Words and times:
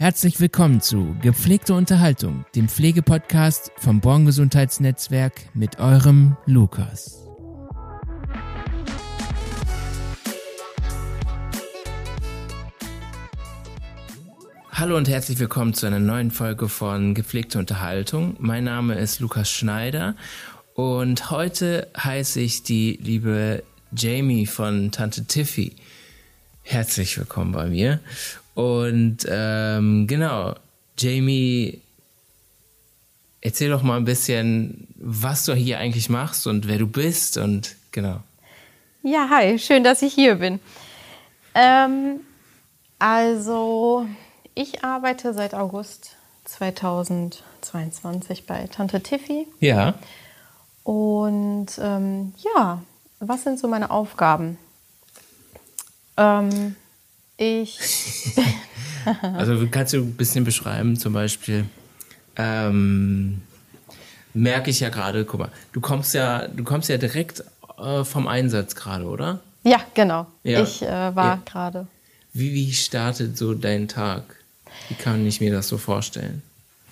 Herzlich 0.00 0.38
willkommen 0.38 0.80
zu 0.80 1.16
Gepflegte 1.22 1.74
Unterhaltung, 1.74 2.44
dem 2.54 2.68
Pflegepodcast 2.68 3.72
vom 3.78 4.00
Born 4.00 4.26
Gesundheitsnetzwerk 4.26 5.32
mit 5.54 5.80
eurem 5.80 6.36
Lukas. 6.46 7.26
Hallo 14.70 14.96
und 14.96 15.08
herzlich 15.08 15.40
willkommen 15.40 15.74
zu 15.74 15.86
einer 15.86 15.98
neuen 15.98 16.30
Folge 16.30 16.68
von 16.68 17.14
Gepflegte 17.14 17.58
Unterhaltung. 17.58 18.36
Mein 18.38 18.62
Name 18.62 18.94
ist 18.94 19.18
Lukas 19.18 19.50
Schneider 19.50 20.14
und 20.74 21.32
heute 21.32 21.88
heiße 21.96 22.38
ich 22.38 22.62
die 22.62 23.00
liebe 23.02 23.64
Jamie 23.90 24.46
von 24.46 24.92
Tante 24.92 25.24
Tiffy. 25.24 25.74
Herzlich 26.62 27.18
willkommen 27.18 27.50
bei 27.50 27.66
mir. 27.66 27.98
Und 28.58 29.18
ähm, 29.28 30.08
genau, 30.08 30.52
Jamie, 30.98 31.80
erzähl 33.40 33.70
doch 33.70 33.84
mal 33.84 33.96
ein 33.96 34.04
bisschen, 34.04 34.88
was 34.96 35.44
du 35.44 35.54
hier 35.54 35.78
eigentlich 35.78 36.08
machst 36.10 36.44
und 36.48 36.66
wer 36.66 36.78
du 36.78 36.88
bist 36.88 37.36
und 37.36 37.76
genau. 37.92 38.16
Ja, 39.04 39.28
hi, 39.30 39.60
schön, 39.60 39.84
dass 39.84 40.02
ich 40.02 40.12
hier 40.12 40.34
bin. 40.34 40.58
Ähm, 41.54 42.18
also, 42.98 44.06
ich 44.56 44.82
arbeite 44.82 45.34
seit 45.34 45.54
August 45.54 46.16
2022 46.46 48.44
bei 48.44 48.66
Tante 48.66 49.00
Tiffy. 49.04 49.46
Ja. 49.60 49.94
Und 50.82 51.68
ähm, 51.80 52.32
ja, 52.38 52.82
was 53.20 53.44
sind 53.44 53.60
so 53.60 53.68
meine 53.68 53.92
Aufgaben? 53.92 54.58
Ähm, 56.16 56.74
ich. 57.38 57.78
also 59.22 59.66
kannst 59.70 59.94
du 59.94 59.98
ein 59.98 60.12
bisschen 60.12 60.44
beschreiben, 60.44 60.96
zum 60.96 61.14
Beispiel. 61.14 61.64
Ähm, 62.36 63.40
merke 64.34 64.70
ich 64.70 64.80
ja 64.80 64.90
gerade, 64.90 65.24
guck 65.24 65.40
mal, 65.40 65.50
du 65.72 65.80
kommst 65.80 66.14
ja, 66.14 66.46
du 66.46 66.64
kommst 66.64 66.88
ja 66.88 66.98
direkt 66.98 67.42
äh, 67.78 68.04
vom 68.04 68.28
Einsatz 68.28 68.74
gerade, 68.74 69.04
oder? 69.04 69.40
Ja, 69.64 69.80
genau. 69.94 70.26
Ja. 70.42 70.62
Ich 70.62 70.82
äh, 70.82 70.86
war 70.86 71.24
ja. 71.24 71.42
gerade. 71.44 71.86
Wie, 72.32 72.52
wie 72.52 72.72
startet 72.72 73.36
so 73.36 73.54
dein 73.54 73.88
Tag? 73.88 74.22
Wie 74.88 74.94
kann 74.94 75.26
ich 75.26 75.40
mir 75.40 75.52
das 75.52 75.68
so 75.68 75.78
vorstellen? 75.78 76.42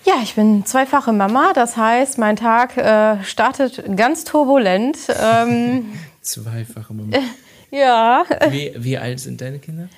Ja, 0.05 0.15
ich 0.23 0.35
bin 0.35 0.65
zweifache 0.65 1.11
Mama. 1.11 1.51
Das 1.53 1.77
heißt, 1.77 2.17
mein 2.17 2.35
Tag 2.35 2.77
äh, 2.77 3.23
startet 3.23 3.83
ganz 3.95 4.23
turbulent. 4.23 4.97
Ähm, 5.21 5.85
zweifache 6.21 6.93
Mama. 6.93 7.17
ja. 7.71 8.25
Wie, 8.49 8.73
wie 8.77 8.97
alt 8.97 9.19
sind 9.19 9.41
deine 9.41 9.59
Kinder? 9.59 9.89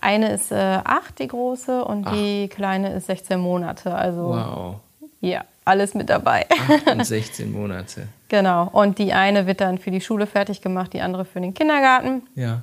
Eine 0.00 0.32
ist 0.32 0.52
äh, 0.52 0.80
acht, 0.84 1.18
die 1.18 1.28
große, 1.28 1.84
und 1.84 2.06
Ach. 2.06 2.12
die 2.12 2.48
kleine 2.48 2.92
ist 2.94 3.06
16 3.06 3.38
Monate. 3.38 3.94
Also 3.94 4.28
wow. 4.28 4.76
ja, 5.20 5.44
alles 5.64 5.94
mit 5.94 6.08
dabei. 6.08 6.46
Acht 6.50 6.86
und 6.90 7.04
16 7.06 7.50
Monate. 7.52 8.08
genau. 8.28 8.68
Und 8.68 8.98
die 8.98 9.12
eine 9.12 9.46
wird 9.46 9.60
dann 9.60 9.78
für 9.78 9.90
die 9.90 10.00
Schule 10.00 10.26
fertig 10.26 10.60
gemacht, 10.60 10.92
die 10.92 11.00
andere 11.00 11.24
für 11.24 11.40
den 11.40 11.54
Kindergarten. 11.54 12.22
Ja. 12.34 12.62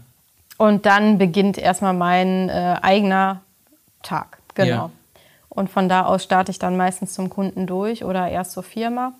Und 0.57 0.85
dann 0.85 1.17
beginnt 1.17 1.57
erstmal 1.57 1.93
mein 1.93 2.49
äh, 2.49 2.77
eigener 2.81 3.41
Tag. 4.03 4.37
Genau. 4.53 4.69
Ja. 4.69 4.91
Und 5.49 5.69
von 5.69 5.89
da 5.89 6.05
aus 6.05 6.23
starte 6.23 6.51
ich 6.51 6.59
dann 6.59 6.77
meistens 6.77 7.13
zum 7.13 7.29
Kunden 7.29 7.67
durch 7.67 8.03
oder 8.03 8.29
erst 8.29 8.51
zur 8.51 8.63
Firma. 8.63 9.13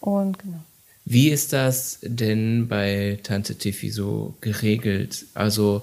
Und 0.00 0.38
genau. 0.38 0.58
Wie 1.04 1.28
ist 1.28 1.52
das 1.52 1.98
denn 2.02 2.66
bei 2.68 3.18
Tante 3.22 3.56
Tiffy 3.56 3.90
so 3.90 4.34
geregelt? 4.40 5.26
Also 5.34 5.82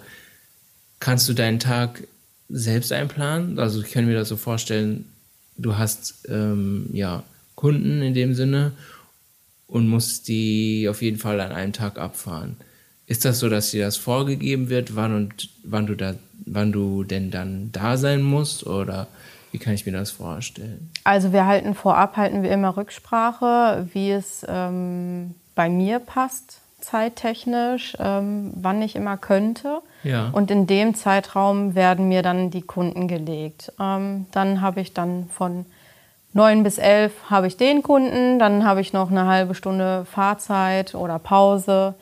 kannst 1.01 1.27
du 1.27 1.33
deinen 1.33 1.59
Tag 1.59 2.07
selbst 2.47 2.93
einplanen? 2.93 3.59
Also 3.59 3.81
ich 3.81 3.91
kann 3.91 4.05
mir 4.05 4.15
das 4.15 4.29
so 4.29 4.37
vorstellen, 4.37 5.05
du 5.57 5.77
hast 5.77 6.29
ähm, 6.29 6.89
ja 6.93 7.23
Kunden 7.55 8.01
in 8.01 8.13
dem 8.13 8.33
Sinne 8.33 8.71
und 9.67 9.89
musst 9.89 10.29
die 10.29 10.87
auf 10.89 11.01
jeden 11.01 11.17
Fall 11.17 11.41
an 11.41 11.51
einem 11.51 11.73
Tag 11.73 11.97
abfahren. 11.97 12.55
Ist 13.07 13.25
das 13.25 13.39
so, 13.39 13.49
dass 13.49 13.71
dir 13.71 13.83
das 13.83 13.97
vorgegeben 13.97 14.69
wird, 14.69 14.95
wann 14.95 15.13
und 15.13 15.49
wann 15.63 15.87
du 15.87 15.95
da, 15.95 16.15
wann 16.45 16.71
du 16.71 17.03
denn 17.03 17.29
dann 17.29 17.71
da 17.73 17.97
sein 17.97 18.21
musst 18.21 18.65
oder 18.65 19.07
wie 19.51 19.57
kann 19.57 19.73
ich 19.73 19.85
mir 19.85 19.91
das 19.91 20.11
vorstellen? 20.11 20.91
Also 21.03 21.33
wir 21.33 21.45
halten 21.45 21.75
vorab 21.75 22.15
halten 22.15 22.41
wir 22.43 22.51
immer 22.51 22.77
Rücksprache, 22.77 23.89
wie 23.91 24.11
es 24.11 24.45
ähm, 24.47 25.35
bei 25.55 25.67
mir 25.67 25.99
passt 25.99 26.61
zeittechnisch, 26.79 27.97
ähm, 27.99 28.51
wann 28.55 28.81
ich 28.81 28.95
immer 28.95 29.17
könnte. 29.17 29.81
Ja. 30.03 30.29
Und 30.31 30.51
in 30.51 30.67
dem 30.67 30.95
Zeitraum 30.95 31.75
werden 31.75 32.07
mir 32.07 32.21
dann 32.21 32.49
die 32.49 32.61
Kunden 32.61 33.07
gelegt. 33.07 33.71
Ähm, 33.79 34.25
dann 34.31 34.61
habe 34.61 34.81
ich 34.81 34.93
dann 34.93 35.27
von 35.29 35.65
neun 36.33 36.63
bis 36.63 36.77
elf 36.77 37.13
habe 37.29 37.47
ich 37.47 37.57
den 37.57 37.83
Kunden, 37.83 38.39
dann 38.39 38.65
habe 38.65 38.81
ich 38.81 38.93
noch 38.93 39.11
eine 39.11 39.25
halbe 39.25 39.53
Stunde 39.53 40.05
Fahrzeit 40.05 40.95
oder 40.95 41.19
Pause 41.19 41.95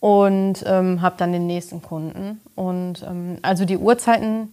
und 0.00 0.64
ähm, 0.66 1.02
habe 1.02 1.16
dann 1.18 1.32
den 1.32 1.46
nächsten 1.46 1.82
Kunden. 1.82 2.40
Und 2.54 3.02
ähm, 3.02 3.38
also 3.42 3.64
die 3.64 3.76
Uhrzeiten 3.76 4.52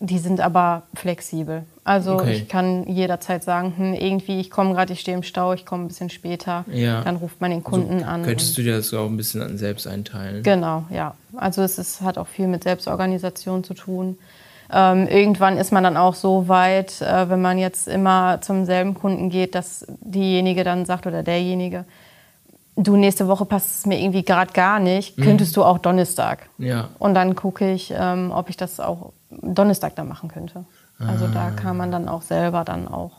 die 0.00 0.18
sind 0.18 0.40
aber 0.40 0.84
flexibel. 0.94 1.64
Also 1.90 2.14
okay. 2.14 2.34
ich 2.34 2.48
kann 2.48 2.86
jederzeit 2.86 3.42
sagen, 3.42 3.74
hm, 3.76 3.94
irgendwie, 3.94 4.38
ich 4.38 4.48
komme 4.48 4.74
gerade, 4.74 4.92
ich 4.92 5.00
stehe 5.00 5.16
im 5.16 5.24
Stau, 5.24 5.54
ich 5.54 5.66
komme 5.66 5.82
ein 5.82 5.88
bisschen 5.88 6.08
später. 6.08 6.64
Ja. 6.70 7.00
Dann 7.00 7.16
ruft 7.16 7.40
man 7.40 7.50
den 7.50 7.64
Kunden 7.64 7.94
also, 7.94 8.06
an. 8.06 8.22
Könntest 8.22 8.56
du 8.56 8.62
dir 8.62 8.76
das 8.76 8.94
auch 8.94 9.06
ein 9.06 9.16
bisschen 9.16 9.58
selbst 9.58 9.88
einteilen? 9.88 10.44
Genau, 10.44 10.84
ja. 10.90 11.16
Also 11.34 11.62
es 11.62 11.78
ist, 11.78 12.00
hat 12.02 12.16
auch 12.16 12.28
viel 12.28 12.46
mit 12.46 12.62
Selbstorganisation 12.62 13.64
zu 13.64 13.74
tun. 13.74 14.18
Ähm, 14.72 15.08
irgendwann 15.08 15.56
ist 15.56 15.72
man 15.72 15.82
dann 15.82 15.96
auch 15.96 16.14
so 16.14 16.46
weit, 16.46 17.00
äh, 17.00 17.28
wenn 17.28 17.42
man 17.42 17.58
jetzt 17.58 17.88
immer 17.88 18.40
zum 18.40 18.66
selben 18.66 18.94
Kunden 18.94 19.28
geht, 19.28 19.56
dass 19.56 19.84
diejenige 20.00 20.62
dann 20.62 20.84
sagt 20.84 21.08
oder 21.08 21.24
derjenige, 21.24 21.86
du, 22.76 22.96
nächste 22.96 23.26
Woche 23.26 23.46
passt 23.46 23.80
es 23.80 23.86
mir 23.86 23.98
irgendwie 23.98 24.22
gerade 24.22 24.52
gar 24.52 24.78
nicht, 24.78 25.18
mhm. 25.18 25.24
könntest 25.24 25.56
du 25.56 25.64
auch 25.64 25.78
Donnerstag. 25.78 26.50
Ja. 26.58 26.90
Und 27.00 27.14
dann 27.14 27.34
gucke 27.34 27.72
ich, 27.72 27.92
ähm, 27.96 28.30
ob 28.32 28.48
ich 28.48 28.56
das 28.56 28.78
auch 28.78 29.10
Donnerstag 29.30 29.96
dann 29.96 30.06
machen 30.06 30.28
könnte. 30.28 30.64
Also 31.00 31.26
ah. 31.26 31.30
da 31.32 31.50
kann 31.50 31.76
man 31.76 31.90
dann 31.90 32.08
auch 32.08 32.22
selber 32.22 32.64
dann 32.64 32.86
auch 32.86 33.12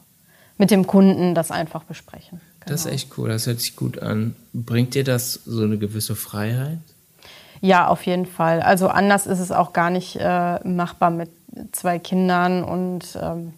mit 0.57 0.69
dem 0.71 0.85
Kunden 0.85 1.33
das 1.33 1.49
einfach 1.49 1.83
besprechen. 1.83 2.39
Genau. 2.59 2.71
Das 2.71 2.81
ist 2.81 2.83
genau. 2.85 2.95
echt 2.95 3.17
cool, 3.17 3.29
das 3.29 3.47
hört 3.47 3.59
sich 3.59 3.75
gut 3.75 3.99
an. 3.99 4.35
Bringt 4.53 4.93
dir 4.93 5.03
das 5.03 5.33
so 5.45 5.63
eine 5.63 5.77
gewisse 5.77 6.15
Freiheit? 6.15 6.77
Ja, 7.61 7.87
auf 7.87 8.05
jeden 8.05 8.25
Fall. 8.25 8.61
Also 8.61 8.87
anders 8.87 9.27
ist 9.27 9.39
es 9.39 9.51
auch 9.51 9.73
gar 9.73 9.89
nicht 9.89 10.17
äh, 10.17 10.67
machbar 10.67 11.09
mit 11.09 11.29
zwei 11.71 11.99
Kindern 11.99 12.63
und 12.63 13.17
ähm, 13.21 13.53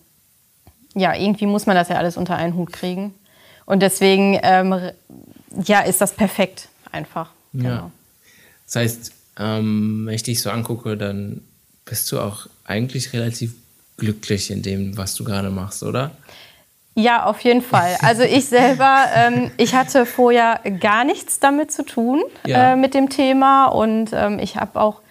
ja, 0.94 1.16
irgendwie 1.16 1.46
muss 1.46 1.66
man 1.66 1.76
das 1.76 1.90
ja 1.90 1.96
alles 1.98 2.18
unter 2.18 2.36
einen 2.36 2.56
Hut 2.56 2.72
kriegen. 2.72 3.14
Und 3.66 3.82
deswegen 3.82 4.40
ähm, 4.44 4.92
ja, 5.66 5.82
ist 5.82 6.02
das 6.02 6.14
perfekt 6.14 6.70
einfach. 6.92 7.32
Genau. 7.54 7.70
Ja. 7.70 7.92
Das 8.66 8.76
heißt, 8.76 9.12
ähm, 9.40 10.04
wenn 10.06 10.14
ich 10.14 10.24
dich 10.24 10.42
so 10.42 10.50
angucke, 10.50 10.98
dann 10.98 11.42
bist 11.86 12.12
du 12.12 12.20
auch 12.20 12.48
eigentlich 12.66 13.14
relativ 13.14 13.56
glücklich 13.98 14.52
in 14.52 14.62
dem, 14.62 14.98
was 14.98 15.16
du 15.16 15.24
gerade 15.24 15.50
machst, 15.50 15.84
oder? 15.84 16.12
Ja, 16.96 17.26
auf 17.26 17.40
jeden 17.42 17.62
Fall. 17.62 17.98
Also 18.02 18.22
ich 18.24 18.46
selber, 18.46 19.06
ähm, 19.16 19.52
ich 19.58 19.74
hatte 19.74 20.06
vorher 20.06 20.60
gar 20.80 21.04
nichts 21.04 21.40
damit 21.40 21.72
zu 21.72 21.84
tun 21.84 22.22
ja. 22.46 22.74
äh, 22.74 22.76
mit 22.76 22.94
dem 22.94 23.10
Thema 23.10 23.66
und 23.66 24.12
ähm, 24.14 24.38
ich 24.40 24.58
habe 24.58 24.80
auch 24.80 25.02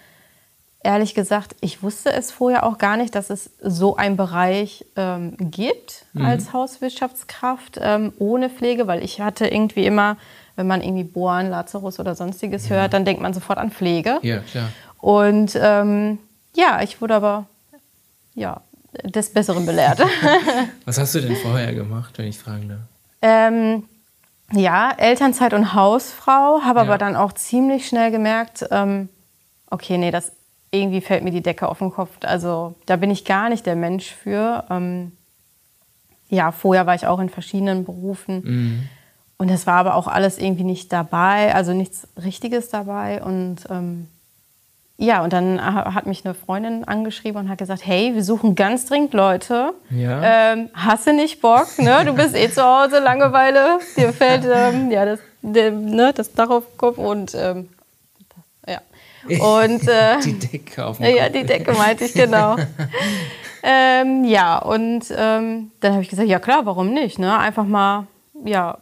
ehrlich 0.81 1.13
gesagt, 1.13 1.55
ich 1.61 1.81
wusste 1.83 2.11
es 2.11 2.31
vorher 2.31 2.65
auch 2.65 2.77
gar 2.77 2.97
nicht, 2.97 3.15
dass 3.15 3.29
es 3.29 3.51
so 3.61 3.95
einen 3.95 4.15
Bereich 4.15 4.85
ähm, 4.95 5.35
gibt 5.37 6.05
mhm. 6.13 6.25
als 6.25 6.53
Hauswirtschaftskraft 6.53 7.79
ähm, 7.81 8.13
ohne 8.17 8.49
Pflege, 8.49 8.87
weil 8.87 9.03
ich 9.03 9.19
hatte 9.19 9.47
irgendwie 9.47 9.85
immer, 9.85 10.17
wenn 10.55 10.67
man 10.67 10.81
irgendwie 10.81 11.05
Bohren, 11.05 11.49
Lazarus 11.49 11.99
oder 11.99 12.15
sonstiges 12.15 12.69
ja. 12.69 12.75
hört, 12.75 12.93
dann 12.93 13.05
denkt 13.05 13.21
man 13.21 13.33
sofort 13.33 13.57
an 13.57 13.71
Pflege. 13.71 14.19
Ja, 14.21 14.39
klar. 14.39 14.69
Und 14.99 15.57
ähm, 15.61 16.19
ja, 16.55 16.81
ich 16.81 17.01
wurde 17.01 17.15
aber 17.15 17.45
ja, 18.35 18.61
des 19.03 19.29
Besseren 19.31 19.65
belehrt. 19.65 19.99
Was 20.85 20.99
hast 20.99 21.15
du 21.15 21.21
denn 21.21 21.35
vorher 21.35 21.73
gemacht, 21.73 22.17
wenn 22.17 22.27
ich 22.27 22.37
fragen 22.37 22.69
darf? 22.69 22.79
Ähm, 23.21 23.83
ja, 24.51 24.91
Elternzeit 24.97 25.53
und 25.53 25.73
Hausfrau, 25.73 26.61
habe 26.63 26.79
ja. 26.79 26.85
aber 26.85 26.97
dann 26.97 27.15
auch 27.15 27.33
ziemlich 27.33 27.87
schnell 27.87 28.11
gemerkt, 28.11 28.65
ähm, 28.71 29.09
okay, 29.69 29.97
nee, 29.97 30.11
das 30.11 30.31
irgendwie 30.71 31.01
fällt 31.01 31.23
mir 31.23 31.31
die 31.31 31.41
Decke 31.41 31.69
auf 31.69 31.79
den 31.79 31.91
Kopf. 31.91 32.11
Also 32.21 32.75
da 32.85 32.95
bin 32.95 33.11
ich 33.11 33.25
gar 33.25 33.49
nicht 33.49 33.65
der 33.65 33.75
Mensch 33.75 34.11
für. 34.11 34.65
Ähm, 34.69 35.11
ja, 36.29 36.51
vorher 36.51 36.87
war 36.87 36.95
ich 36.95 37.05
auch 37.05 37.19
in 37.19 37.29
verschiedenen 37.29 37.85
Berufen. 37.85 38.41
Mhm. 38.43 38.89
Und 39.37 39.49
es 39.49 39.67
war 39.67 39.75
aber 39.75 39.95
auch 39.95 40.07
alles 40.07 40.37
irgendwie 40.37 40.63
nicht 40.63 40.91
dabei, 40.91 41.53
also 41.53 41.73
nichts 41.73 42.07
Richtiges 42.23 42.69
dabei. 42.69 43.23
Und 43.23 43.57
ähm, 43.69 44.07
ja, 44.97 45.23
und 45.23 45.33
dann 45.33 45.59
hat 45.63 46.05
mich 46.05 46.23
eine 46.23 46.33
Freundin 46.33 46.83
angeschrieben 46.83 47.41
und 47.41 47.49
hat 47.49 47.57
gesagt, 47.57 47.85
hey, 47.85 48.13
wir 48.13 48.23
suchen 48.23 48.55
ganz 48.55 48.85
dringend 48.85 49.13
Leute. 49.13 49.73
Ja. 49.89 50.53
Ähm, 50.53 50.69
hast 50.73 51.07
du 51.07 51.13
nicht 51.13 51.41
Bock? 51.41 51.67
Ne? 51.79 52.03
Du 52.05 52.13
bist 52.13 52.35
eh 52.35 52.49
zu 52.49 52.63
Hause, 52.63 52.99
Langeweile, 52.99 53.79
dir 53.97 54.13
fällt 54.13 54.45
ähm, 54.45 54.91
ja, 54.91 55.05
das, 55.05 55.19
ne, 55.41 56.13
das 56.15 56.31
Dach 56.33 56.49
auf 56.49 56.67
den 56.67 56.77
Kopf 56.77 56.97
und 56.99 57.33
ähm, 57.35 57.69
ja. 58.67 58.81
Und, 59.27 59.87
äh, 59.87 60.19
die 60.23 60.37
Decke 60.37 60.85
auf 60.85 60.97
den 60.97 61.07
Kopf. 61.07 61.15
Ja, 61.17 61.29
die 61.29 61.43
Decke 61.43 61.73
meinte 61.73 62.05
ich, 62.05 62.13
genau. 62.13 62.55
ähm, 63.63 64.23
ja, 64.25 64.59
und 64.59 65.05
ähm, 65.15 65.71
dann 65.79 65.93
habe 65.93 66.03
ich 66.03 66.09
gesagt, 66.09 66.27
ja 66.27 66.39
klar, 66.39 66.65
warum 66.65 66.93
nicht? 66.93 67.19
Ne? 67.19 67.37
Einfach 67.37 67.65
mal, 67.65 68.07
ja, 68.45 68.77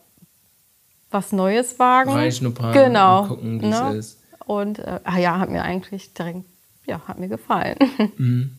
was 1.09 1.31
Neues 1.31 1.77
wagen. 1.79 2.11
Reinschnuppern 2.11 2.73
genau, 2.73 3.25
gucken, 3.25 3.61
wie 3.61 3.67
ne? 3.67 3.89
es 3.91 3.95
ist. 3.95 4.20
Und 4.51 4.79
äh, 4.79 4.99
ah 5.05 5.17
ja, 5.17 5.39
hat 5.39 5.49
mir 5.49 5.61
eigentlich 5.63 6.13
direkt, 6.13 6.43
ja, 6.85 6.99
hat 7.07 7.19
mir 7.19 7.29
gefallen. 7.29 7.77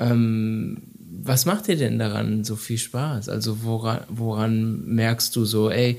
Ähm, 0.00 0.80
was 1.24 1.44
macht 1.44 1.66
dir 1.66 1.76
denn 1.76 1.98
daran 1.98 2.44
so 2.44 2.54
viel 2.54 2.78
Spaß? 2.78 3.28
Also 3.28 3.64
woran, 3.64 4.04
woran 4.08 4.84
merkst 4.84 5.34
du 5.34 5.44
so, 5.44 5.70
ey, 5.70 5.98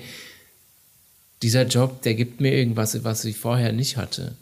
dieser 1.41 1.63
Job, 1.67 2.01
der 2.03 2.13
gibt 2.15 2.39
mir 2.39 2.53
irgendwas, 2.53 3.03
was 3.03 3.25
ich 3.25 3.37
vorher 3.37 3.73
nicht 3.73 3.97
hatte? 3.97 4.37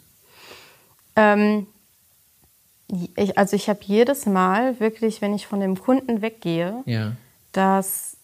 Ähm, 1.16 1.66
ich, 3.16 3.36
also 3.36 3.56
ich 3.56 3.68
habe 3.68 3.80
jedes 3.82 4.26
Mal 4.26 4.78
wirklich, 4.78 5.20
wenn 5.22 5.34
ich 5.34 5.48
von 5.48 5.58
dem 5.58 5.76
Kunden 5.76 6.22
weggehe, 6.22 6.84
Ja. 6.86 7.16
dass 7.50 8.16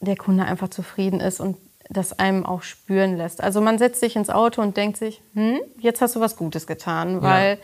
der 0.00 0.16
Kunde 0.16 0.44
einfach 0.44 0.68
zufrieden 0.68 1.18
ist 1.18 1.40
und 1.40 1.56
das 1.88 2.18
einem 2.18 2.44
auch 2.44 2.62
spüren 2.62 3.16
lässt. 3.16 3.42
Also 3.42 3.60
man 3.60 3.78
setzt 3.78 4.00
sich 4.00 4.16
ins 4.16 4.30
Auto 4.30 4.62
und 4.62 4.76
denkt 4.76 4.96
sich, 4.96 5.22
hm, 5.34 5.60
jetzt 5.78 6.00
hast 6.00 6.16
du 6.16 6.20
was 6.20 6.36
Gutes 6.36 6.66
getan, 6.66 7.22
weil 7.22 7.58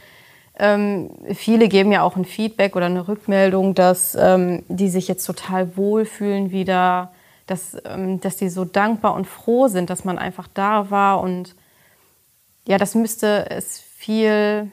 ähm, 0.59 1.11
viele 1.35 1.69
geben 1.69 1.93
ja 1.93 2.03
auch 2.03 2.17
ein 2.17 2.25
Feedback 2.25 2.77
oder 2.77 2.87
eine 2.87 3.09
Rückmeldung, 3.09 3.75
dass 3.75 4.15
ähm, 4.15 4.65
die 4.69 4.89
sich 4.89 5.09
jetzt 5.09 5.25
total 5.25 5.77
wohlfühlen 5.77 6.51
wieder, 6.51 7.13
dass, 7.47 7.77
ähm, 7.85 8.21
dass 8.21 8.37
die 8.37 8.49
so 8.49 8.65
dankbar 8.65 9.15
und 9.15 9.27
froh 9.27 9.69
sind, 9.69 9.91
dass 9.91 10.05
man 10.05 10.19
einfach 10.19 10.49
da 10.53 10.91
war 10.91 11.21
und 11.21 11.55
ja, 12.67 12.79
das 12.79 12.95
müsste 12.95 13.51
es 13.51 13.81
viel 13.81 14.71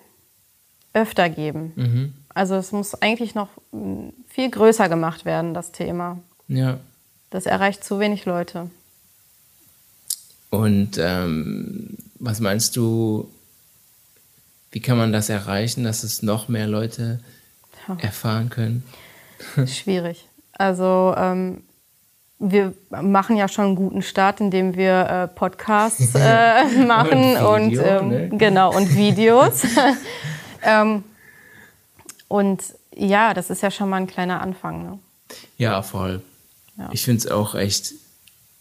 öfter 0.93 1.29
geben. 1.29 1.73
Mhm. 1.75 2.13
Also 2.33 2.55
es 2.55 2.71
muss 2.71 3.01
eigentlich 3.01 3.33
noch 3.33 3.49
mm, 3.71 4.09
viel 4.27 4.51
größer 4.51 4.89
gemacht 4.89 5.25
werden, 5.25 5.53
das 5.53 5.71
Thema. 5.71 6.19
Ja. 6.47 6.79
Das 7.29 7.45
erreicht 7.45 7.83
zu 7.83 7.99
wenig 7.99 8.25
Leute. 8.25 8.69
Und 10.49 10.97
ähm, 10.97 11.97
was 12.15 12.39
meinst 12.39 12.75
du, 12.75 13.29
wie 14.71 14.79
kann 14.79 14.97
man 14.97 15.11
das 15.11 15.29
erreichen, 15.29 15.83
dass 15.83 16.03
es 16.03 16.21
noch 16.21 16.47
mehr 16.47 16.67
Leute 16.67 17.19
erfahren 17.99 18.49
können? 18.49 18.83
Schwierig. 19.67 20.27
Also 20.53 21.13
ähm, 21.17 21.63
wir 22.39 22.73
machen 22.89 23.35
ja 23.35 23.47
schon 23.47 23.65
einen 23.65 23.75
guten 23.75 24.01
Start, 24.01 24.39
indem 24.39 24.75
wir 24.75 25.09
äh, 25.09 25.27
Podcasts 25.27 26.15
äh, 26.15 26.63
machen 26.85 27.37
und, 27.37 27.71
Video, 27.71 27.83
ähm, 27.83 28.09
ne? 28.09 28.29
genau 28.29 28.75
und 28.75 28.95
Videos. 28.95 29.63
ähm, 30.63 31.03
und 32.29 32.63
ja, 32.95 33.33
das 33.33 33.49
ist 33.49 33.61
ja 33.61 33.71
schon 33.71 33.89
mal 33.89 33.97
ein 33.97 34.07
kleiner 34.07 34.41
Anfang. 34.41 34.83
Ne? 34.83 34.99
Ja, 35.57 35.81
voll. 35.81 36.21
Ja. 36.77 36.89
Ich 36.93 37.03
finde 37.03 37.19
es 37.19 37.27
auch 37.27 37.55
echt, 37.55 37.93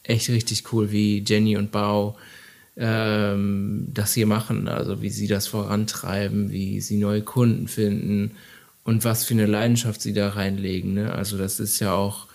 echt 0.09 0.29
richtig 0.31 0.73
cool, 0.73 0.91
wie 0.91 1.23
Jenny 1.25 1.57
und 1.57 1.71
Bao 1.71 2.17
ähm, 2.77 3.89
das 3.93 4.15
hier 4.15 4.27
machen, 4.27 4.69
also 4.69 5.03
wie 5.03 5.11
sie 5.11 5.27
das 5.27 5.47
vorantreiben, 5.47 6.51
wie 6.51 6.81
sie 6.81 6.97
neue 6.97 7.23
Kunden 7.23 7.69
finden 7.69 8.33
und 8.85 9.05
was 9.05 9.25
für 9.25 9.35
eine 9.35 9.47
Leidenschaft 9.47 10.01
sie 10.01 10.13
da 10.13 10.31
reinlegen. 10.31 10.95
Ne? 10.95 11.13
Also 11.13 11.37
das 11.37 11.61
ist 11.61 11.79
ja 11.81 11.93
auch 11.93 12.27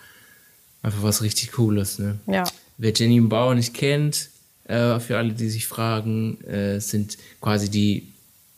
einfach 0.82 1.02
was 1.02 1.22
richtig 1.22 1.52
Cooles. 1.54 2.00
Ne? 2.00 2.20
Ja. 2.28 2.44
Wer 2.78 2.94
Jenny 2.94 3.20
und 3.20 3.30
Bauer 3.30 3.56
nicht 3.56 3.74
kennt, 3.74 4.30
äh, 4.66 5.00
für 5.00 5.18
alle, 5.18 5.34
die 5.34 5.50
sich 5.50 5.66
fragen, 5.66 6.42
äh, 6.42 6.80
sind 6.80 7.18
quasi 7.42 7.70
die 7.70 8.08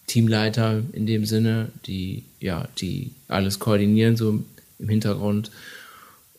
Teamleiter 0.08 0.84
in 0.94 1.08
dem 1.08 1.26
Sinne, 1.26 1.70
die 1.88 2.24
ja, 2.40 2.68
die 2.80 3.12
alles 3.28 3.60
koordinieren 3.60 4.18
so 4.18 4.44
im 4.78 4.90
Hintergrund 4.90 5.52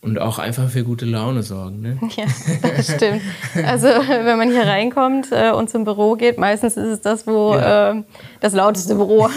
und 0.01 0.19
auch 0.19 0.37
einfach 0.39 0.69
für 0.69 0.83
gute 0.83 1.05
Laune 1.05 1.43
sorgen. 1.43 1.81
Ne? 1.81 1.99
Ja, 2.15 2.25
das 2.61 2.93
stimmt. 2.93 3.21
Also 3.65 3.87
wenn 3.87 4.37
man 4.37 4.51
hier 4.51 4.63
reinkommt 4.65 5.27
äh, 5.31 5.51
und 5.51 5.69
zum 5.69 5.83
Büro 5.85 6.15
geht, 6.15 6.37
meistens 6.37 6.77
ist 6.77 6.87
es 6.87 7.01
das, 7.01 7.25
wo 7.27 7.53
Ja. 7.55 7.91
ähm, 7.91 8.05
das 8.39 8.53
lauteste 8.53 8.95
Büro. 8.95 9.29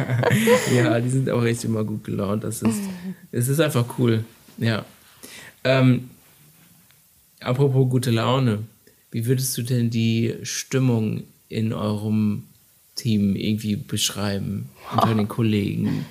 ja, 0.74 1.00
die 1.00 1.08
sind 1.10 1.28
auch 1.30 1.44
echt 1.44 1.64
immer 1.64 1.84
gut 1.84 2.04
gelaunt. 2.04 2.44
Das 2.44 2.62
ist, 2.62 2.80
es 3.32 3.48
ist 3.48 3.60
einfach 3.60 3.84
cool. 3.98 4.24
Ja. 4.58 4.84
Ähm, 5.64 6.10
apropos 7.40 7.88
gute 7.90 8.10
Laune, 8.10 8.60
wie 9.10 9.26
würdest 9.26 9.56
du 9.58 9.62
denn 9.62 9.90
die 9.90 10.36
Stimmung 10.44 11.24
in 11.48 11.72
eurem 11.72 12.44
Team 12.94 13.34
irgendwie 13.34 13.76
beschreiben 13.76 14.68
unter 14.92 15.14
den 15.14 15.28
Kollegen? 15.28 16.06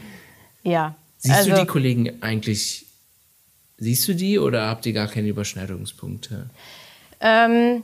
ja. 0.63 0.95
Siehst 1.21 1.35
also, 1.35 1.49
du 1.51 1.59
die 1.59 1.65
Kollegen 1.65 2.11
eigentlich, 2.21 2.85
siehst 3.79 4.07
du 4.07 4.13
die 4.13 4.39
oder 4.39 4.67
habt 4.67 4.85
ihr 4.85 4.93
gar 4.93 5.07
keine 5.07 5.27
Überschneidungspunkte? 5.27 6.49
Ähm, 7.21 7.83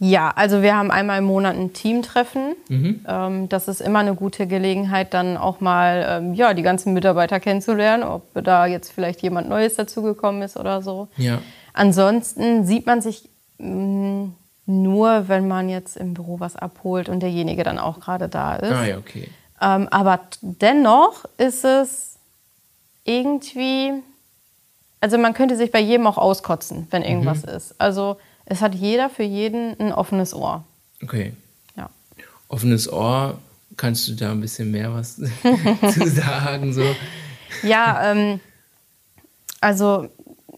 ja, 0.00 0.30
also 0.30 0.62
wir 0.62 0.76
haben 0.76 0.90
einmal 0.90 1.18
im 1.18 1.24
Monat 1.24 1.56
ein 1.56 1.72
Teamtreffen. 1.72 2.54
Mhm. 2.68 3.00
Ähm, 3.06 3.48
das 3.48 3.66
ist 3.66 3.80
immer 3.80 3.98
eine 3.98 4.14
gute 4.14 4.46
Gelegenheit, 4.46 5.12
dann 5.12 5.36
auch 5.36 5.60
mal 5.60 6.06
ähm, 6.08 6.34
ja, 6.34 6.54
die 6.54 6.62
ganzen 6.62 6.92
Mitarbeiter 6.92 7.40
kennenzulernen, 7.40 8.04
ob 8.04 8.22
da 8.44 8.66
jetzt 8.66 8.92
vielleicht 8.92 9.22
jemand 9.22 9.48
Neues 9.48 9.74
dazugekommen 9.74 10.42
ist 10.42 10.56
oder 10.56 10.82
so. 10.82 11.08
Ja. 11.16 11.40
Ansonsten 11.72 12.64
sieht 12.64 12.86
man 12.86 13.00
sich 13.00 13.28
mh, 13.58 14.30
nur, 14.66 15.28
wenn 15.28 15.48
man 15.48 15.68
jetzt 15.68 15.96
im 15.96 16.14
Büro 16.14 16.38
was 16.40 16.54
abholt 16.54 17.08
und 17.08 17.20
derjenige 17.20 17.64
dann 17.64 17.78
auch 17.78 18.00
gerade 18.00 18.28
da 18.28 18.56
ist. 18.56 18.70
Ah 18.70 18.86
ja, 18.86 18.98
okay. 18.98 19.28
Ähm, 19.60 19.88
aber 19.90 20.20
dennoch 20.42 21.24
ist 21.38 21.64
es 21.64 22.18
irgendwie, 23.04 23.94
also 25.00 25.18
man 25.18 25.34
könnte 25.34 25.56
sich 25.56 25.70
bei 25.70 25.80
jedem 25.80 26.06
auch 26.06 26.18
auskotzen, 26.18 26.86
wenn 26.90 27.02
irgendwas 27.02 27.44
ist. 27.44 27.74
Also 27.78 28.16
es 28.46 28.60
hat 28.60 28.74
jeder 28.74 29.10
für 29.10 29.22
jeden 29.22 29.78
ein 29.78 29.92
offenes 29.92 30.34
Ohr. 30.34 30.64
Okay. 31.02 31.32
Ja. 31.76 31.88
Offenes 32.48 32.90
Ohr, 32.90 33.38
kannst 33.76 34.08
du 34.08 34.14
da 34.14 34.32
ein 34.32 34.40
bisschen 34.40 34.70
mehr 34.70 34.92
was 34.94 35.16
zu 35.92 36.08
sagen? 36.08 36.72
So? 36.72 36.84
Ja, 37.62 38.10
ähm, 38.10 38.40
also 39.60 40.08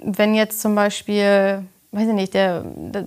wenn 0.03 0.35
jetzt 0.35 0.61
zum 0.61 0.75
Beispiel, 0.75 1.65
weiß 1.93 2.09
ich 2.09 2.15
nicht, 2.15 2.35
der, 2.35 2.63
der, 2.65 3.07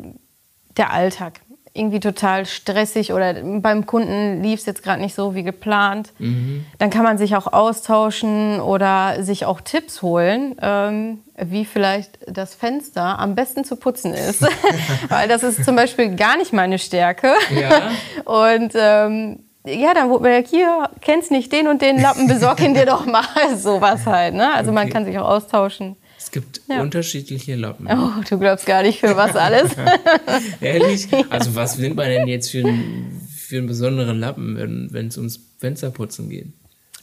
der 0.77 0.91
Alltag 0.91 1.41
irgendwie 1.75 1.99
total 1.99 2.45
stressig 2.45 3.13
oder 3.13 3.33
beim 3.33 3.87
Kunden 3.87 4.43
lief 4.43 4.59
es 4.59 4.65
jetzt 4.67 4.83
gerade 4.83 5.01
nicht 5.01 5.15
so 5.15 5.33
wie 5.33 5.41
geplant, 5.41 6.11
dann 6.19 6.89
kann 6.91 7.01
man 7.03 7.17
sich 7.17 7.35
auch 7.35 7.51
austauschen 7.51 8.61
oder 8.61 9.23
sich 9.23 9.45
auch 9.45 9.59
Tipps 9.59 10.03
holen, 10.03 10.55
ähm, 10.61 11.19
wie 11.35 11.65
vielleicht 11.65 12.19
das 12.27 12.53
Fenster 12.53 13.17
am 13.17 13.33
besten 13.33 13.63
zu 13.63 13.75
putzen 13.75 14.13
ist. 14.13 14.43
Weil 15.09 15.27
das 15.27 15.41
ist 15.41 15.65
zum 15.65 15.75
Beispiel 15.75 16.15
gar 16.15 16.37
nicht 16.37 16.53
meine 16.53 16.77
Stärke. 16.77 17.33
Ja. 17.59 17.89
Und 18.31 18.73
ähm, 18.75 19.39
ja, 19.65 19.93
dann 19.95 20.09
wurde 20.09 20.23
mir 20.25 20.29
gesagt, 20.43 20.49
hier, 20.49 20.89
kennst 21.01 21.31
nicht 21.31 21.51
den 21.53 21.67
und 21.69 21.81
den 21.81 21.97
Lappen, 21.99 22.27
besorg 22.27 22.59
ihn 22.61 22.73
dir 22.73 22.85
doch 22.85 23.05
mal. 23.05 23.23
Sowas 23.55 24.05
halt, 24.05 24.33
ne? 24.33 24.53
Also 24.53 24.73
man 24.73 24.83
Okay. 24.83 24.91
kann 24.93 25.05
sich 25.05 25.17
auch 25.17 25.27
austauschen. 25.29 25.95
Es 26.23 26.31
gibt 26.31 26.61
Ja. 26.67 26.81
unterschiedliche 26.81 27.55
Lappen. 27.55 27.87
Oh, 27.91 28.21
du 28.29 28.39
glaubst 28.39 28.65
gar 28.65 28.81
nicht 28.81 28.99
für 28.99 29.15
was 29.17 29.35
alles. 29.35 29.71
Ehrlich? 30.61 31.07
Also 31.29 31.53
was 31.55 31.77
nimmt 31.77 31.95
man 31.97 32.07
denn 32.07 32.27
jetzt 32.27 32.49
für 32.51 32.59
einen, 32.59 33.27
für 33.35 33.57
einen 33.57 33.67
besonderen 33.67 34.19
Lappen, 34.19 34.57
wenn 34.57 34.87
wenn 34.91 35.07
es 35.07 35.17
ums 35.17 35.39
Fensterputzen 35.59 36.29
geht? 36.29 36.47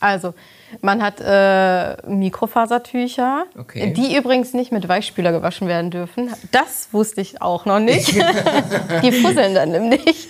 Also, 0.03 0.33
man 0.81 1.03
hat 1.03 1.21
äh, 1.21 2.09
Mikrofasertücher, 2.11 3.45
Okay. 3.59 3.93
die 3.93 4.17
übrigens 4.17 4.55
nicht 4.55 4.73
mit 4.73 4.89
Weichspüler 4.89 5.31
gewaschen 5.31 5.69
werden 5.69 5.91
dürfen. 5.91 6.31
Das 6.53 6.89
wusste 6.93 7.21
ich 7.21 7.43
auch 7.43 7.67
noch 7.67 7.81
nicht. 7.81 8.09
die 9.03 9.13
fusseln 9.13 9.55
dann 9.55 9.71
nämlich. 9.73 10.29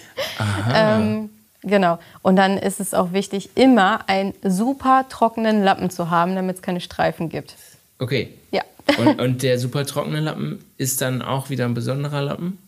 Ähm, 0.75 1.31
genau. 1.63 2.01
Und 2.23 2.35
dann 2.35 2.59
ist 2.59 2.81
es 2.81 2.95
auch 2.95 3.13
wichtig, 3.13 3.51
immer 3.55 4.01
einen 4.09 4.35
super 4.43 5.07
trockenen 5.09 5.63
Lappen 5.63 5.89
zu 5.91 6.11
haben, 6.11 6.35
damit 6.35 6.57
es 6.57 6.63
keine 6.63 6.81
Streifen 6.81 7.29
gibt. 7.29 7.55
Okay. 8.01 8.35
Ja. 8.51 8.63
Und, 8.99 9.21
und 9.21 9.43
der 9.43 9.59
super 9.59 9.85
trockene 9.87 10.21
Lappen 10.21 10.65
ist 10.77 11.01
dann 11.01 11.23
auch 11.23 11.51
wieder 11.51 11.65
ein 11.65 11.75
besonderer 11.75 12.23
Lappen? 12.23 12.59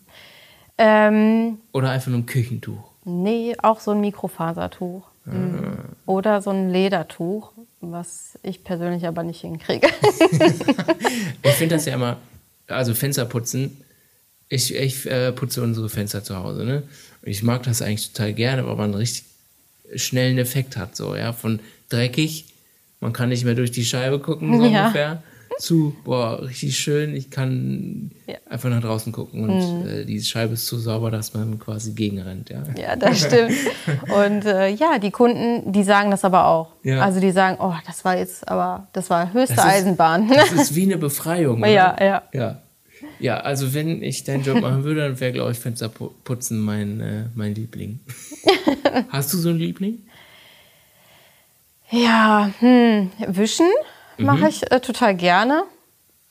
Ähm, 0.77 1.59
Oder 1.71 1.91
einfach 1.91 2.09
nur 2.09 2.19
ein 2.19 2.25
Küchentuch? 2.25 2.91
nee, 3.05 3.53
auch 3.61 3.79
so 3.81 3.91
ein 3.91 3.99
Mikrofasertuch. 4.01 5.03
Mhm. 5.25 5.77
Oder 6.05 6.41
so 6.41 6.49
ein 6.51 6.69
Ledertuch, 6.69 7.51
was 7.81 8.37
ich 8.43 8.63
persönlich 8.63 9.05
aber 9.07 9.23
nicht 9.23 9.41
hinkriege. 9.41 9.87
Ich 11.43 11.51
finde 11.53 11.75
das 11.75 11.85
ja 11.85 11.93
immer, 11.95 12.17
also 12.67 12.93
Fenster 12.93 13.25
putzen. 13.25 13.77
Ich, 14.49 14.73
ich 14.75 15.05
äh, 15.09 15.31
putze 15.31 15.61
unsere 15.61 15.89
Fenster 15.89 16.23
zu 16.23 16.37
Hause, 16.37 16.63
ne? 16.65 16.83
Ich 17.21 17.43
mag 17.43 17.63
das 17.63 17.81
eigentlich 17.81 18.11
total 18.11 18.33
gerne, 18.33 18.65
weil 18.65 18.75
man 18.75 18.85
einen 18.85 18.93
richtig 18.95 19.25
schnellen 19.95 20.37
Effekt 20.37 20.75
hat, 20.77 20.95
so, 20.95 21.15
ja, 21.15 21.33
von 21.33 21.59
dreckig, 21.89 22.45
man 22.99 23.13
kann 23.13 23.29
nicht 23.29 23.45
mehr 23.45 23.55
durch 23.55 23.71
die 23.71 23.85
Scheibe 23.85 24.19
gucken, 24.19 24.57
so 24.57 24.65
Ja. 24.65 24.81
ungefähr. 24.87 25.23
Zu, 25.59 25.95
boah, 26.03 26.41
richtig 26.43 26.77
schön. 26.77 27.15
Ich 27.15 27.29
kann 27.29 28.11
Ja. 28.27 28.35
einfach 28.49 28.69
nach 28.69 28.81
draußen 28.81 29.11
gucken 29.11 29.43
und 29.49 29.87
äh, 29.87 30.05
die 30.05 30.21
Scheibe 30.21 30.53
ist 30.53 30.65
zu 30.67 30.77
sauber, 30.79 31.11
dass 31.11 31.33
man 31.33 31.59
quasi 31.59 31.93
gegenrennt. 31.93 32.49
Ja. 32.49 32.63
Ja, 32.79 32.95
das 32.95 33.19
stimmt. 33.21 33.53
Und 34.13 34.45
äh, 34.45 34.69
ja, 34.69 34.99
die 34.99 35.11
Kunden, 35.11 35.71
die 35.71 35.83
sagen 35.83 36.11
das 36.11 36.23
aber 36.25 36.47
auch. 36.47 36.73
Ja. 36.83 37.01
Also 37.01 37.19
die 37.19 37.31
sagen, 37.31 37.57
oh, 37.59 37.73
das 37.85 38.03
war 38.05 38.17
jetzt 38.17 38.47
aber, 38.47 38.87
das 38.93 39.09
war 39.09 39.33
höchste 39.33 39.55
Das 39.55 39.65
ist- 39.65 39.71
Eisenbahn. 39.71 40.29
Das 40.35 40.51
ist 40.51 40.75
wie 40.75 40.83
eine 40.83 40.97
Befreiung. 40.97 41.59
Oder? 41.59 41.69
Ja, 41.69 41.95
ja. 41.99 42.23
ja. 42.33 42.59
Ja, 43.19 43.37
also 43.39 43.73
wenn 43.73 44.01
ich 44.01 44.23
deinen 44.23 44.43
Job 44.43 44.61
machen 44.61 44.83
würde, 44.83 45.01
dann 45.01 45.19
wäre, 45.19 45.31
glaube 45.33 45.51
ich, 45.51 45.59
Fensterputzen 45.59 46.59
mein, 46.59 46.99
äh, 46.99 47.23
mein 47.35 47.53
Liebling. 47.55 47.99
Hast 49.09 49.31
du 49.33 49.37
so 49.37 49.49
einen 49.49 49.59
Liebling? 49.59 49.99
Ja, 51.89 52.49
hm, 52.59 53.11
wischen 53.27 53.67
mache 54.17 54.47
ich 54.49 54.71
äh, 54.71 54.79
total 54.79 55.15
gerne. 55.15 55.63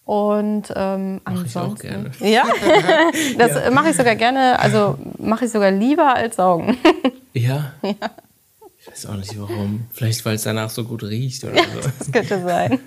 Und 0.04 0.72
ähm, 0.74 1.14
Mhm. 1.14 1.20
Mach 1.24 1.44
ich 1.46 1.56
auch 1.56 1.62
ansonsten. 1.62 1.88
gerne. 1.88 2.10
Ja, 2.20 2.44
das 3.38 3.52
äh, 3.56 3.70
mache 3.70 3.90
ich 3.90 3.96
sogar 3.96 4.16
gerne. 4.16 4.58
Also 4.58 4.98
mache 5.18 5.44
ich 5.44 5.52
sogar 5.52 5.70
lieber 5.70 6.14
als 6.14 6.36
saugen. 6.36 6.76
Ja. 7.34 7.72
Ich 7.82 8.86
weiß 8.90 9.06
auch 9.06 9.14
nicht 9.16 9.40
warum. 9.40 9.86
Vielleicht, 9.94 10.22
weil 10.26 10.34
es 10.34 10.42
danach 10.42 10.68
so 10.68 10.84
gut 10.84 11.02
riecht 11.02 11.42
oder 11.44 11.54
so. 11.56 11.88
Das 11.98 12.12
könnte 12.12 12.42
sein. 12.42 12.78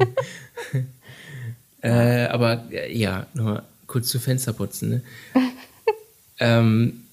Äh, 1.81 2.27
aber 2.27 2.63
äh, 2.71 2.95
ja, 2.95 3.25
nur 3.33 3.63
kurz 3.87 4.09
zu 4.09 4.19
Fensterputzen. 4.19 4.89
Ne? 4.89 5.01
ähm, 6.39 7.03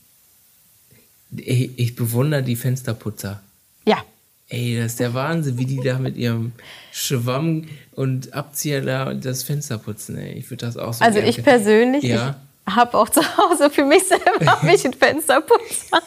ich, 1.34 1.78
ich 1.78 1.96
bewundere 1.96 2.42
die 2.42 2.56
Fensterputzer. 2.56 3.40
Ja, 3.86 4.04
Ey, 4.52 4.76
das 4.76 4.92
ist 4.92 5.00
der 5.00 5.14
Wahnsinn, 5.14 5.56
wie 5.58 5.64
die 5.66 5.80
da 5.82 5.98
mit 5.98 6.16
ihrem 6.16 6.52
Schwamm 6.92 7.66
und 7.94 8.34
Abzieher 8.34 8.82
da 8.82 9.14
das 9.14 9.42
Fenster 9.42 9.78
putzen. 9.78 10.18
Ey. 10.18 10.32
Ich 10.34 10.50
würde 10.50 10.66
das 10.66 10.76
auch 10.76 10.92
so 10.92 11.02
also 11.04 11.16
gerne- 11.18 11.30
ich 11.30 11.42
persönlich, 11.42 12.04
Ja. 12.04 12.36
ich 12.68 12.74
habe 12.76 12.96
auch 12.98 13.08
zu 13.08 13.20
Hause 13.38 13.70
für 13.70 13.84
mich 13.84 14.04
selber 14.04 14.44
hab 14.46 14.62
ich 14.64 14.84
ein 14.84 14.92
Fensterputzer. 14.92 16.00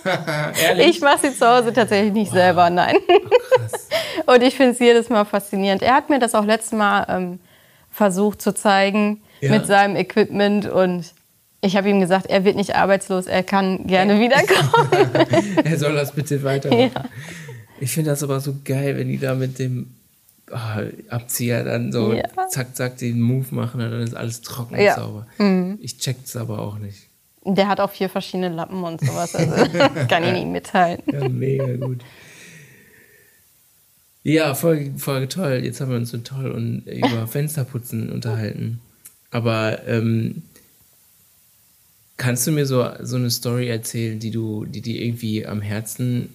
Ich 0.80 1.02
mache 1.02 1.28
sie 1.28 1.36
zu 1.38 1.46
Hause 1.48 1.74
tatsächlich 1.74 2.14
nicht 2.14 2.32
selber, 2.32 2.70
nein. 2.70 2.96
Krass. 3.58 3.90
Und 4.28 4.42
ich 4.44 4.56
finde 4.56 4.72
es 4.74 4.80
jedes 4.80 5.10
Mal 5.10 5.26
faszinierend. 5.26 5.82
Er 5.82 5.96
hat 5.96 6.10
mir 6.10 6.20
das 6.20 6.34
auch 6.36 6.46
letztes 6.46 6.72
Mal 6.74 7.06
ähm, 7.10 7.40
versucht 7.92 8.42
zu 8.42 8.54
zeigen 8.54 9.22
Ja. 9.42 9.52
mit 9.52 9.66
seinem 9.68 9.96
Equipment 9.96 10.66
und 10.70 11.14
ich 11.62 11.76
habe 11.76 11.90
ihm 11.90 12.00
gesagt, 12.00 12.28
er 12.28 12.44
wird 12.46 12.56
nicht 12.58 12.76
arbeitslos, 12.76 13.26
er 13.26 13.42
kann 13.42 13.88
gerne 13.88 14.20
wiederkommen. 14.20 15.10
er 15.64 15.78
soll 15.80 15.96
das 15.96 16.12
bitte 16.12 16.44
weitermachen. 16.44 16.92
Ich 17.86 17.92
finde 17.92 18.10
das 18.10 18.24
aber 18.24 18.40
so 18.40 18.56
geil, 18.66 18.98
wenn 18.98 19.10
die 19.10 19.20
da 19.20 19.36
mit 19.36 19.60
dem 19.60 19.92
ah, 20.52 20.82
Abzieher 21.10 21.64
dann 21.64 21.92
so 21.92 22.14
Ja. 22.14 22.24
zack, 22.50 22.76
zack 22.76 22.98
den 22.98 23.22
Move 23.22 23.46
machen 23.54 23.80
und 23.80 23.92
dann 23.92 24.02
ist 24.02 24.16
alles 24.16 24.42
trocken 24.42 24.76
Ja. 24.82 24.96
Mhm. 24.98 24.98
und 24.98 25.76
sauber. 25.76 25.78
Ich 25.82 26.00
check's 26.00 26.36
aber 26.36 26.58
auch 26.60 26.80
nicht. 26.80 27.04
Der 27.46 27.68
hat 27.68 27.80
auch 27.80 27.92
vier 27.92 28.10
verschiedene 28.10 28.50
Lappen 28.50 28.84
und 28.84 29.02
sowas, 29.02 29.36
also 29.36 29.54
kann 30.10 30.24
ich 30.24 30.34
nicht 30.34 30.48
mitteilen. 30.48 31.04
Ja, 31.12 31.30
mega 31.30 31.76
gut. 31.76 32.02
Ja, 34.24 34.56
voll, 34.56 34.92
voll 34.98 35.28
toll. 35.28 35.62
Jetzt 35.64 35.80
haben 35.80 35.92
wir 35.92 35.98
uns 35.98 36.10
so 36.10 36.18
toll 36.18 36.50
und 36.50 36.88
über 36.88 37.28
Fensterputzen 37.28 38.12
unterhalten. 38.12 38.82
Aber 39.30 39.88
ähm, 39.88 40.42
kannst 42.18 42.48
du 42.48 42.52
mir 42.52 42.66
so, 42.66 42.84
so 43.04 43.18
eine 43.18 43.30
Story 43.30 43.68
erzählen, 43.70 44.20
die 44.20 44.32
du, 44.32 44.66
die 44.66 44.82
dir 44.82 45.00
irgendwie 45.04 45.46
am 45.46 45.62
Herzen 45.62 46.30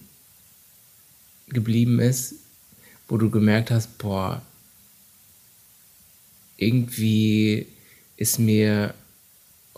geblieben 1.53 1.99
ist, 1.99 2.35
wo 3.07 3.17
du 3.17 3.29
gemerkt 3.29 3.71
hast, 3.71 3.97
boah, 3.97 4.41
irgendwie 6.57 7.67
ist 8.17 8.39
mir 8.39 8.93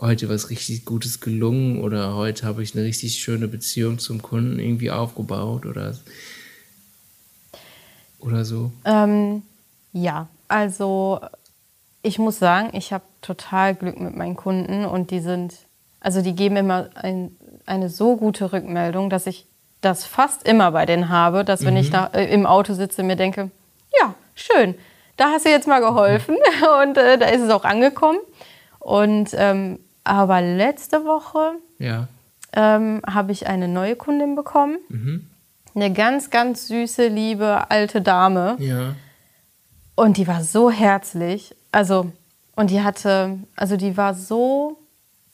heute 0.00 0.28
was 0.28 0.50
richtig 0.50 0.84
Gutes 0.84 1.20
gelungen 1.20 1.80
oder 1.80 2.14
heute 2.14 2.46
habe 2.46 2.62
ich 2.62 2.74
eine 2.74 2.84
richtig 2.84 3.14
schöne 3.14 3.48
Beziehung 3.48 3.98
zum 3.98 4.20
Kunden 4.22 4.58
irgendwie 4.58 4.90
aufgebaut 4.90 5.66
oder, 5.66 5.96
oder 8.18 8.44
so. 8.44 8.72
Ähm, 8.84 9.42
ja, 9.92 10.28
also 10.48 11.20
ich 12.02 12.18
muss 12.18 12.38
sagen, 12.38 12.76
ich 12.76 12.92
habe 12.92 13.04
total 13.22 13.74
Glück 13.74 13.98
mit 13.98 14.14
meinen 14.14 14.36
Kunden 14.36 14.84
und 14.84 15.10
die 15.10 15.20
sind, 15.20 15.54
also 16.00 16.20
die 16.20 16.34
geben 16.34 16.56
immer 16.56 16.90
ein, 16.94 17.34
eine 17.64 17.88
so 17.88 18.16
gute 18.16 18.52
Rückmeldung, 18.52 19.08
dass 19.08 19.26
ich 19.26 19.46
das 19.84 20.04
fast 20.04 20.46
immer 20.48 20.70
bei 20.72 20.86
denen 20.86 21.08
habe, 21.08 21.44
dass 21.44 21.64
wenn 21.64 21.76
ich 21.76 21.90
da, 21.90 22.06
äh, 22.14 22.24
im 22.32 22.46
Auto 22.46 22.74
sitze, 22.74 23.02
mir 23.02 23.16
denke, 23.16 23.50
ja, 24.00 24.14
schön, 24.34 24.74
da 25.16 25.30
hast 25.30 25.44
du 25.46 25.50
jetzt 25.50 25.68
mal 25.68 25.80
geholfen 25.80 26.36
und 26.82 26.96
äh, 26.98 27.18
da 27.18 27.26
ist 27.26 27.42
es 27.42 27.50
auch 27.50 27.64
angekommen. 27.64 28.18
Und 28.80 29.30
ähm, 29.34 29.78
aber 30.04 30.40
letzte 30.42 31.04
Woche 31.04 31.52
Ja. 31.78 32.08
ähm, 32.54 33.00
habe 33.06 33.32
ich 33.32 33.46
eine 33.46 33.68
neue 33.68 33.96
Kundin 33.96 34.34
bekommen. 34.34 34.78
Eine 35.74 35.92
ganz, 35.92 36.30
ganz 36.30 36.68
süße, 36.68 37.06
liebe 37.08 37.70
alte 37.70 38.00
Dame. 38.02 38.56
Ja. 38.58 38.94
Und 39.96 40.16
die 40.18 40.26
war 40.28 40.42
so 40.44 40.70
herzlich. 40.70 41.54
Also, 41.72 42.12
und 42.56 42.70
die 42.70 42.82
hatte, 42.82 43.38
also 43.56 43.76
die 43.76 43.96
war 43.96 44.14
so 44.14 44.76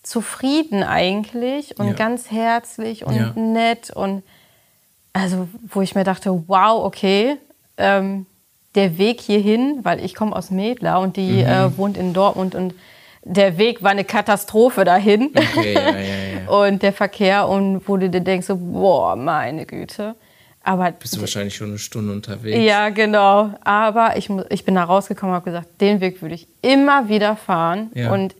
zufrieden 0.02 0.82
eigentlich 0.82 1.78
und 1.78 1.88
Ja. 1.88 1.92
ganz 1.94 2.30
herzlich 2.30 3.04
und 3.04 3.36
nett 3.36 3.90
und 3.90 4.22
also, 5.12 5.48
wo 5.68 5.80
ich 5.82 5.94
mir 5.94 6.04
dachte, 6.04 6.30
wow, 6.46 6.84
okay, 6.84 7.36
ähm, 7.76 8.26
der 8.74 8.98
Weg 8.98 9.20
hierhin, 9.20 9.80
weil 9.82 10.04
ich 10.04 10.14
komme 10.14 10.34
aus 10.34 10.50
Medler 10.50 11.00
und 11.00 11.16
die 11.16 11.40
äh, 11.40 11.76
wohnt 11.76 11.96
in 11.96 12.12
Dortmund 12.12 12.54
und 12.54 12.74
der 13.22 13.58
Weg 13.58 13.82
war 13.82 13.90
eine 13.90 14.04
Katastrophe 14.04 14.84
dahin. 14.84 15.30
Okay, 15.34 15.74
ja, 15.74 15.90
ja, 15.90 15.98
ja. 15.98 16.48
Und 16.66 16.82
der 16.82 16.92
Verkehr 16.92 17.46
und 17.46 17.86
wo 17.86 17.96
du 17.98 18.08
dir 18.08 18.22
denkst, 18.22 18.46
so, 18.46 18.56
boah, 18.56 19.14
meine 19.14 19.66
Güte. 19.66 20.16
Aber 20.62 20.90
Bist 20.90 21.16
du 21.16 21.20
wahrscheinlich 21.20 21.54
schon 21.54 21.68
eine 21.68 21.78
Stunde 21.78 22.12
unterwegs. 22.12 22.58
ja, 22.58 22.88
genau. 22.88 23.52
Aber 23.62 24.16
ich, 24.16 24.30
ich 24.48 24.64
bin 24.64 24.74
da 24.74 24.84
rausgekommen 24.84 25.32
und 25.32 25.36
habe 25.36 25.50
gesagt, 25.50 25.80
den 25.80 26.00
Weg 26.00 26.22
würde 26.22 26.34
ich 26.34 26.48
immer 26.62 27.08
wieder 27.08 27.36
fahren. 27.36 27.90
Ja. 27.94 28.10
Und 28.12 28.34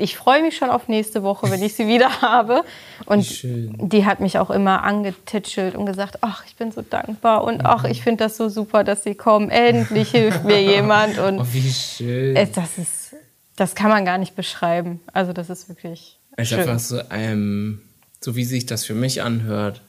ich 0.00 0.16
freue 0.16 0.42
mich 0.42 0.56
schon 0.56 0.70
auf 0.70 0.88
nächste 0.88 1.22
Woche, 1.22 1.50
wenn 1.50 1.62
ich 1.62 1.74
sie 1.74 1.86
wieder 1.86 2.08
habe. 2.22 2.64
Und 3.06 3.24
schön. 3.26 3.74
die 3.78 4.04
hat 4.06 4.20
mich 4.20 4.38
auch 4.38 4.50
immer 4.50 4.82
angetitschelt 4.82 5.74
und 5.74 5.86
gesagt, 5.86 6.18
ach, 6.22 6.44
ich 6.46 6.56
bin 6.56 6.72
so 6.72 6.82
dankbar 6.82 7.44
und 7.44 7.64
ach, 7.64 7.84
ich 7.84 8.02
finde 8.02 8.24
das 8.24 8.36
so 8.36 8.48
super, 8.48 8.84
dass 8.84 9.04
sie 9.04 9.14
kommen. 9.14 9.50
Endlich 9.50 10.10
hilft 10.10 10.44
mir 10.44 10.62
jemand. 10.74 11.18
Und 11.18 11.40
Oh, 11.40 11.46
wie 11.52 11.70
schön. 11.70 12.34
das 12.34 12.78
ist, 12.78 13.14
das 13.56 13.74
kann 13.74 13.90
man 13.90 14.04
gar 14.04 14.18
nicht 14.18 14.34
beschreiben. 14.36 15.00
Also 15.12 15.32
das 15.32 15.50
ist 15.50 15.68
wirklich 15.68 16.18
Es 16.36 16.44
ist 16.44 16.48
schön. 16.50 16.60
einfach 16.60 16.78
so, 16.78 17.00
ähm, 17.10 17.80
so 18.20 18.36
wie 18.36 18.44
sich 18.44 18.66
das 18.66 18.84
für 18.84 18.94
mich 18.94 19.22
anhört, 19.22 19.80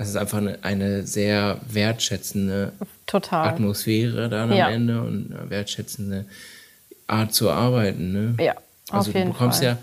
es 0.00 0.08
ist 0.08 0.16
einfach 0.16 0.38
eine, 0.38 0.58
eine 0.62 1.04
sehr 1.06 1.58
wertschätzende 1.68 2.72
Total. 3.06 3.48
Atmosphäre 3.48 4.28
dann 4.28 4.52
Ja. 4.52 4.66
am 4.68 4.72
Ende 4.72 5.00
und 5.02 5.34
eine 5.36 5.50
wertschätzende 5.50 6.24
Art 7.08 7.34
zu 7.34 7.50
arbeiten. 7.50 8.12
Ne? 8.12 8.34
Ja, 8.44 8.54
also 8.90 9.12
du 9.12 9.24
bekommst 9.24 9.58
Fall. 9.58 9.66
ja 9.68 9.78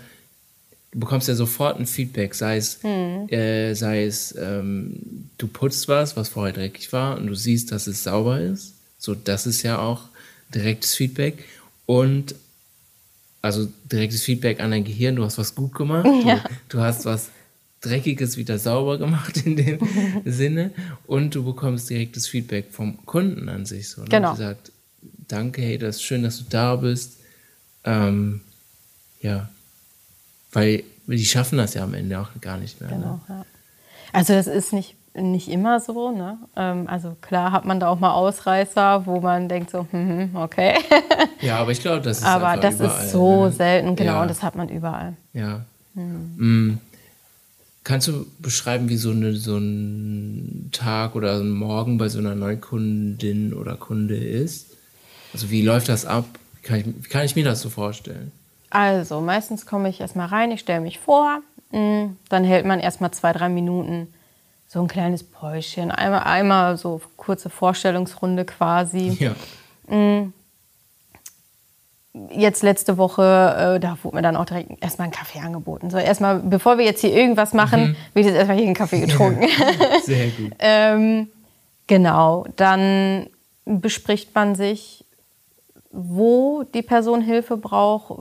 du 0.92 1.00
bekommst 1.00 1.28
ja 1.28 1.34
sofort 1.34 1.78
ein 1.78 1.86
Feedback, 1.86 2.34
sei 2.34 2.56
es, 2.56 2.78
Hm. 2.82 3.28
äh, 3.28 3.74
sei 3.74 4.04
es 4.04 4.34
ähm, 4.38 5.28
du 5.38 5.46
putzt 5.46 5.88
was, 5.88 6.16
was 6.16 6.28
vorher 6.30 6.54
dreckig 6.54 6.92
war 6.92 7.16
und 7.18 7.26
du 7.26 7.34
siehst, 7.34 7.70
dass 7.72 7.86
es 7.86 8.02
sauber 8.04 8.40
ist. 8.40 8.74
So, 8.98 9.14
das 9.14 9.46
ist 9.46 9.62
ja 9.62 9.78
auch 9.78 10.02
direktes 10.54 10.94
Feedback. 10.94 11.44
Und 11.84 12.34
also 13.42 13.68
direktes 13.92 14.22
Feedback 14.22 14.60
an 14.60 14.70
dein 14.70 14.84
Gehirn, 14.84 15.16
du 15.16 15.24
hast 15.24 15.38
was 15.38 15.54
gut 15.54 15.74
gemacht, 15.74 16.06
Ja. 16.24 16.36
du, 16.68 16.78
du 16.78 16.80
hast 16.80 17.04
was 17.04 17.28
Dreckiges 17.82 18.36
wieder 18.38 18.58
sauber 18.58 18.96
gemacht 18.98 19.44
in 19.44 19.56
dem 19.56 19.78
Sinne 20.24 20.70
und 21.06 21.34
du 21.34 21.44
bekommst 21.44 21.90
direktes 21.90 22.26
Feedback 22.26 22.66
vom 22.72 23.04
Kunden 23.06 23.48
an 23.48 23.66
sich. 23.66 23.88
So, 23.90 24.00
ne? 24.02 24.08
Genau. 24.08 24.32
Die 24.32 24.38
sagt, 24.38 24.72
danke, 25.28 25.60
hey, 25.62 25.76
das 25.78 25.96
ist 25.96 26.02
schön, 26.02 26.22
dass 26.22 26.38
du 26.38 26.44
da 26.48 26.76
bist. 26.76 27.18
Ähm, 27.84 28.40
ja, 29.26 29.48
weil 30.52 30.82
die 31.06 31.24
schaffen 31.24 31.58
das 31.58 31.74
ja 31.74 31.84
am 31.84 31.94
Ende 31.94 32.18
auch 32.20 32.28
gar 32.40 32.56
nicht 32.58 32.80
mehr. 32.80 32.90
Genau, 32.90 33.14
Ne? 33.14 33.20
ja. 33.28 33.44
Also 34.12 34.32
das 34.32 34.46
ist 34.46 34.72
nicht, 34.72 34.94
nicht 35.14 35.48
immer 35.48 35.78
so. 35.80 36.10
Ne? 36.10 36.38
Ähm, 36.56 36.86
also 36.88 37.16
klar 37.20 37.52
hat 37.52 37.64
man 37.64 37.78
da 37.80 37.88
auch 37.88 37.98
mal 38.00 38.12
Ausreißer, 38.12 39.04
wo 39.06 39.20
man 39.20 39.48
denkt 39.48 39.70
so, 39.70 39.86
hm, 39.90 40.30
hm, 40.32 40.36
okay. 40.36 40.74
Ja, 41.40 41.58
aber 41.58 41.70
ich 41.72 41.80
glaube, 41.80 42.00
das 42.02 42.18
ist 42.18 42.24
Aber 42.24 42.56
das 42.56 42.76
überall, 42.76 43.04
ist 43.04 43.12
so 43.12 43.44
ne? 43.46 43.52
selten, 43.52 43.96
genau, 43.96 44.12
Ja. 44.14 44.22
und 44.22 44.28
das 44.28 44.42
hat 44.42 44.54
man 44.56 44.68
überall. 44.68 45.14
Ja. 45.34 45.64
Mm. 45.94 46.78
Kannst 47.84 48.08
du 48.08 48.26
beschreiben, 48.40 48.88
wie 48.88 48.96
so, 48.96 49.10
eine, 49.10 49.34
so 49.36 49.56
ein 49.58 50.70
Tag 50.72 51.14
oder 51.14 51.36
ein 51.38 51.50
Morgen 51.50 51.98
bei 51.98 52.08
so 52.08 52.18
einer 52.18 52.34
Neukundin 52.34 53.52
oder 53.54 53.76
Kunde 53.76 54.16
ist? 54.16 54.66
Also 55.32 55.50
wie 55.50 55.62
läuft 55.62 55.88
das 55.88 56.04
ab? 56.04 56.24
Wie 56.56 56.62
kann 56.66 56.78
ich, 56.80 56.86
wie 56.86 57.08
kann 57.08 57.24
ich 57.24 57.36
mir 57.36 57.44
das 57.44 57.60
so 57.60 57.70
vorstellen? 57.70 58.32
Also, 58.76 59.22
meistens 59.22 59.64
komme 59.64 59.88
ich 59.88 60.02
erstmal 60.02 60.26
rein, 60.26 60.50
ich 60.50 60.60
stelle 60.60 60.80
mich 60.80 60.98
vor, 60.98 61.40
mh, 61.70 62.10
dann 62.28 62.44
hält 62.44 62.66
man 62.66 62.78
erstmal 62.78 63.10
zwei, 63.10 63.32
drei 63.32 63.48
Minuten 63.48 64.12
so 64.68 64.82
ein 64.82 64.86
kleines 64.86 65.22
Päuschen. 65.22 65.90
Einmal, 65.90 66.24
einmal 66.24 66.76
so 66.76 67.00
kurze 67.16 67.48
Vorstellungsrunde 67.48 68.44
quasi. 68.44 69.16
Ja. 69.18 69.34
jetzt 72.30 72.62
letzte 72.62 72.98
Woche, 72.98 73.76
äh, 73.76 73.80
da 73.80 73.96
wurde 74.02 74.16
mir 74.16 74.22
dann 74.22 74.36
auch 74.36 74.44
direkt 74.44 74.82
erstmal 74.82 75.08
ein 75.08 75.12
Kaffee 75.12 75.38
angeboten. 75.38 75.88
So 75.88 75.96
erstmal, 75.96 76.40
bevor 76.40 76.76
wir 76.76 76.84
jetzt 76.84 77.00
hier 77.00 77.14
irgendwas 77.14 77.54
machen, 77.54 77.80
mhm. 77.80 77.96
wird 78.12 78.26
jetzt 78.26 78.36
erstmal 78.36 78.58
hier 78.58 78.68
ein 78.68 78.74
Kaffee 78.74 79.00
getrunken. 79.00 79.48
Sehr 80.04 80.28
gut. 80.28 80.52
ähm, 80.58 81.28
genau, 81.86 82.44
dann 82.56 83.28
bespricht 83.64 84.34
man 84.34 84.54
sich, 84.54 85.06
wo 85.92 86.62
die 86.74 86.82
Person 86.82 87.22
Hilfe 87.22 87.56
braucht, 87.56 88.18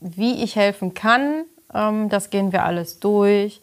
wie 0.00 0.42
ich 0.42 0.56
helfen 0.56 0.94
kann. 0.94 1.44
Ähm, 1.72 2.08
das 2.08 2.30
gehen 2.30 2.52
wir 2.52 2.64
alles 2.64 3.00
durch. 3.00 3.60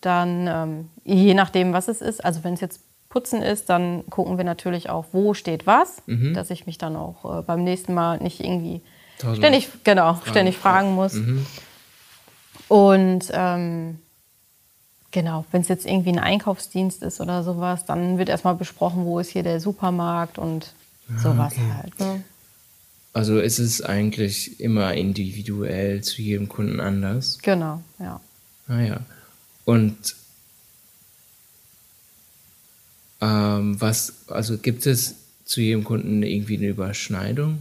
Dann, 0.00 0.46
ähm, 0.48 0.90
je 1.04 1.34
nachdem, 1.34 1.72
was 1.72 1.88
es 1.88 2.00
ist, 2.00 2.24
also 2.24 2.44
wenn 2.44 2.54
es 2.54 2.60
jetzt 2.60 2.80
Putzen 3.08 3.42
ist, 3.42 3.68
dann 3.68 4.04
gucken 4.08 4.38
wir 4.38 4.44
natürlich 4.44 4.88
auch, 4.88 5.06
wo 5.12 5.34
steht 5.34 5.66
was, 5.66 6.02
mhm. 6.06 6.32
dass 6.32 6.50
ich 6.50 6.66
mich 6.66 6.78
dann 6.78 6.96
auch 6.96 7.40
äh, 7.40 7.42
beim 7.42 7.62
nächsten 7.62 7.92
Mal 7.92 8.18
nicht 8.18 8.40
irgendwie 8.40 8.80
ständig, 9.34 9.68
genau, 9.84 10.14
fragen, 10.14 10.30
ständig 10.30 10.56
fragen 10.56 10.94
muss. 10.94 11.12
Mhm. 11.14 11.46
Und 12.68 13.30
ähm, 13.32 13.98
genau, 15.10 15.44
wenn 15.52 15.60
es 15.60 15.68
jetzt 15.68 15.86
irgendwie 15.86 16.10
ein 16.10 16.18
Einkaufsdienst 16.18 17.02
ist 17.02 17.20
oder 17.20 17.42
sowas, 17.42 17.84
dann 17.84 18.16
wird 18.16 18.30
erstmal 18.30 18.54
besprochen, 18.54 19.04
wo 19.04 19.18
ist 19.18 19.28
hier 19.28 19.42
der 19.42 19.60
Supermarkt 19.60 20.38
und 20.38 20.72
ah, 21.14 21.18
sowas 21.18 21.52
okay. 21.52 21.72
halt. 21.76 22.00
Ne? 22.00 22.24
Also 23.12 23.40
ist 23.40 23.58
es 23.58 23.82
eigentlich 23.82 24.58
immer 24.60 24.94
individuell 24.94 26.02
zu 26.02 26.22
jedem 26.22 26.48
Kunden 26.48 26.80
anders? 26.80 27.38
Genau, 27.42 27.82
ja. 27.98 28.20
Ah 28.68 28.80
ja. 28.80 29.00
Und 29.64 30.16
ähm, 33.20 33.80
was, 33.80 34.14
also 34.28 34.56
gibt 34.56 34.86
es 34.86 35.14
zu 35.44 35.60
jedem 35.60 35.84
Kunden 35.84 36.22
irgendwie 36.22 36.56
eine 36.56 36.68
Überschneidung? 36.68 37.58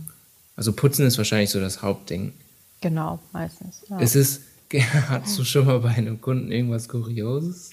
Also 0.56 0.74
Putzen 0.74 1.06
ist 1.06 1.18
wahrscheinlich 1.18 1.50
so 1.50 1.60
das 1.60 1.82
Hauptding. 1.82 2.34
Genau, 2.80 3.20
meistens. 3.34 3.84
Ja. 3.90 4.00
Ist 4.00 4.16
es, 4.16 4.42
hast 5.10 5.38
du 5.38 5.44
schon 5.44 5.66
mal 5.66 5.80
bei 5.80 5.90
einem 5.90 6.22
Kunden 6.22 6.52
irgendwas 6.52 6.88
Kurioses? 6.88 7.72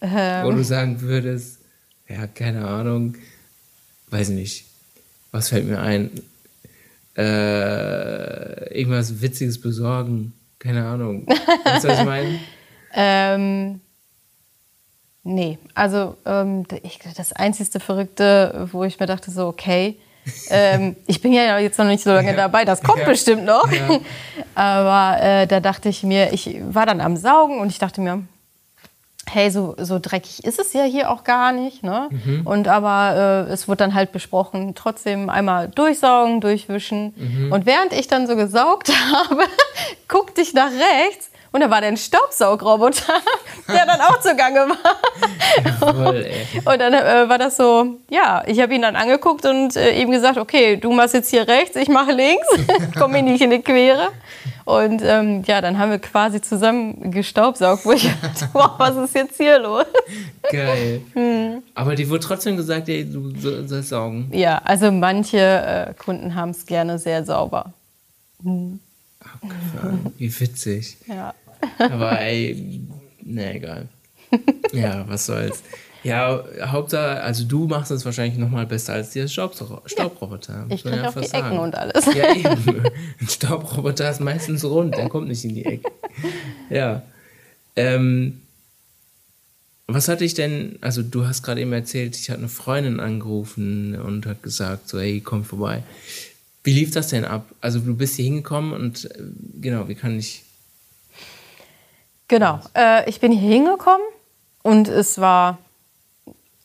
Ähm. 0.00 0.44
Wo 0.44 0.52
du 0.52 0.62
sagen 0.62 1.00
würdest, 1.00 1.58
ja, 2.08 2.26
keine 2.26 2.66
Ahnung, 2.68 3.16
weiß 4.10 4.28
nicht, 4.28 4.66
was 5.32 5.48
fällt 5.48 5.66
mir 5.66 5.80
ein? 5.80 6.10
Äh, 7.16 8.78
irgendwas 8.78 9.20
Witziges 9.22 9.60
besorgen, 9.60 10.32
keine 10.58 10.84
Ahnung. 10.84 11.26
Weißt 11.64 11.84
du, 11.84 11.88
was 11.88 12.00
ich 12.00 12.04
meine? 12.04 12.40
ähm, 12.94 13.80
Nee, 15.26 15.58
also 15.72 16.18
ähm, 16.26 16.64
ich, 16.82 16.98
das 17.16 17.32
einzigste 17.32 17.80
Verrückte, 17.80 18.68
wo 18.72 18.84
ich 18.84 19.00
mir 19.00 19.06
dachte, 19.06 19.30
so, 19.30 19.46
okay, 19.46 19.96
ähm, 20.50 20.96
ich 21.06 21.22
bin 21.22 21.32
ja 21.32 21.58
jetzt 21.58 21.78
noch 21.78 21.86
nicht 21.86 22.04
so 22.04 22.10
lange 22.10 22.28
ja. 22.28 22.36
dabei, 22.36 22.66
das 22.66 22.82
kommt 22.82 23.00
ja. 23.00 23.06
bestimmt 23.06 23.44
noch. 23.44 23.70
Ja. 23.72 24.00
Aber 24.54 25.22
äh, 25.22 25.46
da 25.46 25.60
dachte 25.60 25.88
ich 25.88 26.02
mir, 26.02 26.34
ich 26.34 26.60
war 26.68 26.84
dann 26.84 27.00
am 27.00 27.16
Saugen 27.16 27.58
und 27.58 27.68
ich 27.68 27.78
dachte 27.78 28.02
mir, 28.02 28.22
hey, 29.30 29.50
so, 29.50 29.74
so 29.78 29.98
dreckig 30.00 30.44
ist 30.44 30.58
es 30.58 30.72
ja 30.72 30.84
hier 30.84 31.10
auch 31.10 31.24
gar 31.24 31.52
nicht. 31.52 31.82
Ne? 31.82 32.08
Mhm. 32.10 32.46
Und 32.46 32.68
aber 32.68 33.46
äh, 33.48 33.52
es 33.52 33.68
wurde 33.68 33.78
dann 33.78 33.94
halt 33.94 34.12
besprochen, 34.12 34.74
trotzdem 34.74 35.30
einmal 35.30 35.68
durchsaugen, 35.68 36.40
durchwischen. 36.40 37.14
Mhm. 37.16 37.52
Und 37.52 37.66
während 37.66 37.92
ich 37.92 38.06
dann 38.06 38.26
so 38.26 38.36
gesaugt 38.36 38.92
habe, 39.12 39.44
guckte 40.08 40.40
ich 40.40 40.54
nach 40.54 40.70
rechts 40.70 41.30
und 41.54 41.60
da 41.60 41.70
war 41.70 41.80
der 41.80 41.90
ein 41.90 41.96
Staubsaugroboter, 41.96 43.14
der 43.68 43.86
dann 43.86 44.00
auch 44.00 44.18
zugange 44.18 44.66
war. 44.68 45.78
Voll, 45.78 46.26
und 46.64 46.80
dann 46.80 46.92
äh, 46.94 47.28
war 47.28 47.38
das 47.38 47.56
so, 47.56 47.94
ja, 48.10 48.42
ich 48.44 48.60
habe 48.60 48.74
ihn 48.74 48.82
dann 48.82 48.96
angeguckt 48.96 49.46
und 49.46 49.76
äh, 49.76 49.92
ihm 49.92 50.10
gesagt, 50.10 50.36
okay, 50.36 50.76
du 50.76 50.90
machst 50.90 51.14
jetzt 51.14 51.30
hier 51.30 51.46
rechts, 51.46 51.76
ich 51.76 51.88
mache 51.88 52.10
links, 52.10 52.44
komm 52.98 53.12
mir 53.12 53.22
nicht 53.22 53.40
in 53.40 53.50
die 53.50 53.62
Quere. 53.62 54.08
Und 54.64 55.02
ähm, 55.04 55.42
ja, 55.46 55.60
dann 55.60 55.78
haben 55.78 55.90
wir 55.90 55.98
quasi 55.98 56.40
zusammen 56.40 57.10
gestaubsaugt, 57.10 57.84
wo 57.84 57.92
ich 57.92 58.04
dachte, 58.22 58.48
wow, 58.52 58.70
was 58.78 58.96
ist 58.96 59.14
jetzt 59.14 59.36
hier 59.36 59.58
los? 59.58 59.84
Geil. 60.50 61.02
Hm. 61.12 61.62
Aber 61.74 61.94
die 61.94 62.08
wurde 62.08 62.20
trotzdem 62.20 62.56
gesagt, 62.56 62.88
ey, 62.88 63.04
du 63.04 63.30
sollst 63.38 63.90
saugen. 63.90 64.30
Ja, 64.32 64.58
also 64.64 64.90
manche 64.90 65.38
äh, 65.38 65.94
Kunden 65.94 66.34
haben 66.34 66.50
es 66.50 66.64
gerne 66.64 66.98
sehr 66.98 67.24
sauber. 67.24 67.74
Hm. 68.42 68.80
Wie 70.18 70.40
witzig. 70.40 70.96
Ja. 71.06 71.34
Aber 71.78 72.20
ey, 72.20 72.80
ne, 73.22 73.54
egal. 73.54 73.88
Ja, 74.72 75.06
was 75.08 75.26
soll's. 75.26 75.62
Ja, 76.04 76.44
Hauptsache, 76.60 77.22
also 77.22 77.44
du 77.44 77.66
machst 77.66 77.90
es 77.90 78.04
wahrscheinlich 78.04 78.38
noch 78.38 78.50
mal 78.50 78.66
besser 78.66 78.92
als 78.92 79.10
der 79.10 79.26
Staubroboter. 79.26 80.66
Ja, 80.68 80.74
ich 80.74 80.82
kriege 80.82 80.96
ja 80.96 81.08
auf 81.08 81.14
die 81.14 81.26
sagen. 81.26 81.46
Ecken 81.46 81.58
und 81.58 81.74
alles. 81.74 82.06
Ja, 82.14 82.34
eben. 82.34 82.82
Ein 83.20 83.28
Staubroboter 83.28 84.10
ist 84.10 84.20
meistens 84.20 84.64
rund, 84.64 84.96
der 84.96 85.08
kommt 85.08 85.28
nicht 85.28 85.44
in 85.44 85.54
die 85.54 85.64
Ecke. 85.64 85.90
Ja. 86.70 87.02
Ähm, 87.76 88.42
was 89.86 90.08
hatte 90.08 90.24
ich 90.24 90.34
denn, 90.34 90.78
also 90.80 91.02
du 91.02 91.26
hast 91.26 91.42
gerade 91.42 91.60
eben 91.60 91.72
erzählt, 91.72 92.16
ich 92.16 92.30
hatte 92.30 92.38
eine 92.38 92.48
Freundin 92.48 93.00
angerufen 93.00 93.98
und 94.00 94.26
hat 94.26 94.42
gesagt, 94.42 94.88
so, 94.88 95.00
hey, 95.00 95.20
komm 95.20 95.44
vorbei. 95.44 95.82
Wie 96.62 96.72
lief 96.72 96.90
das 96.92 97.08
denn 97.08 97.24
ab? 97.24 97.46
Also 97.60 97.80
du 97.80 97.94
bist 97.94 98.16
hier 98.16 98.24
hingekommen 98.24 98.72
und 98.72 99.04
äh, 99.06 99.22
genau, 99.60 99.88
wie 99.88 99.94
kann 99.94 100.18
ich 100.18 100.44
Genau. 102.28 102.60
Äh, 102.74 103.08
ich 103.08 103.20
bin 103.20 103.32
hier 103.32 103.50
hingekommen 103.50 104.06
und 104.62 104.88
es 104.88 105.18
war, 105.18 105.58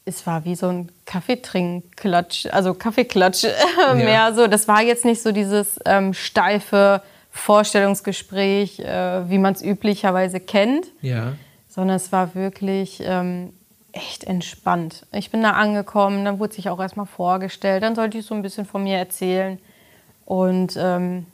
es 0.09 0.27
war 0.27 0.45
wie 0.45 0.55
so 0.55 0.67
ein 0.67 0.91
Kaffeetrinkklatsch, 1.05 2.47
also 2.51 2.73
Kaffeeklatsch 2.73 3.43
ja. 3.87 3.93
mehr 3.93 4.33
so. 4.33 4.47
Das 4.47 4.67
war 4.67 4.81
jetzt 4.81 5.05
nicht 5.05 5.21
so 5.21 5.31
dieses 5.31 5.79
ähm, 5.85 6.13
steife 6.13 7.01
Vorstellungsgespräch, 7.31 8.79
äh, 8.79 9.29
wie 9.29 9.37
man 9.37 9.53
es 9.53 9.61
üblicherweise 9.61 10.39
kennt. 10.39 10.87
Ja. 11.01 11.33
Sondern 11.69 11.95
es 11.95 12.11
war 12.11 12.35
wirklich 12.35 13.01
ähm, 13.03 13.53
echt 13.91 14.23
entspannt. 14.23 15.05
Ich 15.11 15.31
bin 15.31 15.41
da 15.43 15.51
angekommen, 15.51 16.25
dann 16.25 16.39
wurde 16.39 16.53
sich 16.53 16.69
auch 16.69 16.79
erstmal 16.79 17.05
vorgestellt, 17.05 17.83
dann 17.83 17.95
sollte 17.95 18.17
ich 18.17 18.25
so 18.25 18.35
ein 18.35 18.41
bisschen 18.41 18.65
von 18.65 18.83
mir 18.83 18.97
erzählen. 18.97 19.59
Und 20.25 20.75
ähm, 20.77 21.25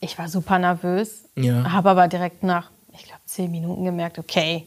ich 0.00 0.18
war 0.18 0.28
super 0.28 0.58
nervös, 0.58 1.24
ja. 1.34 1.72
habe 1.72 1.90
aber 1.90 2.08
direkt 2.08 2.42
nach 2.42 2.70
ich 2.98 3.04
glaube, 3.04 3.20
zehn 3.26 3.50
Minuten 3.50 3.84
gemerkt, 3.84 4.18
okay, 4.18 4.66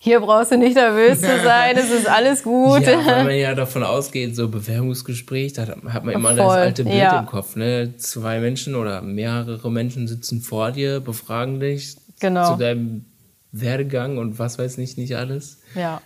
hier 0.00 0.20
brauchst 0.20 0.52
du 0.52 0.58
nicht 0.58 0.76
nervös 0.76 1.20
zu 1.20 1.42
sein, 1.42 1.76
es 1.76 1.90
ist 1.90 2.08
alles 2.08 2.44
gut. 2.44 2.82
Ja, 2.82 3.04
weil 3.04 3.24
man 3.24 3.36
ja 3.36 3.54
davon 3.54 3.82
ausgeht, 3.82 4.36
so 4.36 4.48
Bewerbungsgespräch, 4.48 5.54
da 5.54 5.66
hat 5.66 6.04
man 6.04 6.14
immer 6.14 6.28
Voll, 6.28 6.36
das 6.36 6.46
alte 6.46 6.84
Bild 6.84 6.96
ja. 6.96 7.18
im 7.18 7.26
Kopf. 7.26 7.56
Ne? 7.56 7.94
Zwei 7.96 8.38
Menschen 8.38 8.76
oder 8.76 9.02
mehrere 9.02 9.70
Menschen 9.72 10.06
sitzen 10.06 10.40
vor 10.40 10.70
dir, 10.70 11.00
befragen 11.00 11.58
dich 11.58 11.96
genau. 12.20 12.52
zu 12.52 12.58
deinem 12.58 13.06
Werdegang 13.50 14.18
und 14.18 14.38
was 14.38 14.58
weiß 14.58 14.78
nicht, 14.78 14.98
nicht 14.98 15.16
alles. 15.16 15.58
Ja. 15.74 16.00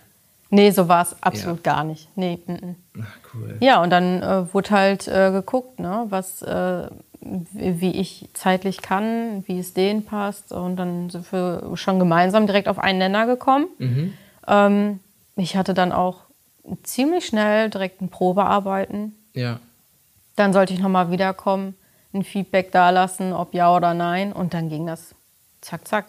Nee, 0.53 0.69
so 0.69 0.87
war 0.87 1.01
es 1.01 1.15
absolut 1.21 1.65
ja. 1.65 1.73
gar 1.73 1.83
nicht. 1.83 2.07
Nee. 2.15 2.37
M 2.45 2.55
-m. 2.55 2.75
Ach, 3.01 3.17
cool. 3.33 3.57
Ja, 3.59 3.81
und 3.81 3.89
dann 3.89 4.21
äh, 4.21 4.53
wurde 4.53 4.69
halt 4.69 5.07
äh, 5.07 5.31
geguckt, 5.31 5.79
ne, 5.79 6.05
was 6.09 6.43
äh, 6.43 6.87
wie 7.21 7.91
ich 7.91 8.29
zeitlich 8.33 8.83
kann, 8.83 9.43
wie 9.47 9.57
es 9.57 9.73
denen 9.73 10.05
passt. 10.05 10.51
Und 10.51 10.75
dann 10.75 11.09
sind 11.09 11.31
wir 11.31 11.71
schon 11.73 11.97
gemeinsam 11.97 12.45
direkt 12.45 12.67
auf 12.67 12.77
einen 12.77 12.99
Nenner 12.99 13.25
gekommen. 13.25 13.65
Mhm. 13.79 14.13
Ähm, 14.47 14.99
ich 15.37 15.55
hatte 15.55 15.73
dann 15.73 15.91
auch 15.91 16.17
ziemlich 16.83 17.25
schnell 17.25 17.71
direkt 17.71 18.01
ein 18.01 18.09
Probearbeiten. 18.09 19.15
Ja. 19.33 19.59
Dann 20.35 20.53
sollte 20.53 20.73
ich 20.73 20.79
nochmal 20.79 21.09
wiederkommen, 21.09 21.75
ein 22.13 22.23
Feedback 22.23 22.71
da 22.71 22.91
lassen, 22.91 23.33
ob 23.33 23.55
ja 23.55 23.75
oder 23.75 23.95
nein. 23.95 24.33
Und 24.33 24.53
dann 24.53 24.69
ging 24.69 24.85
das 24.85 25.15
zack, 25.61 25.87
zack. 25.87 26.05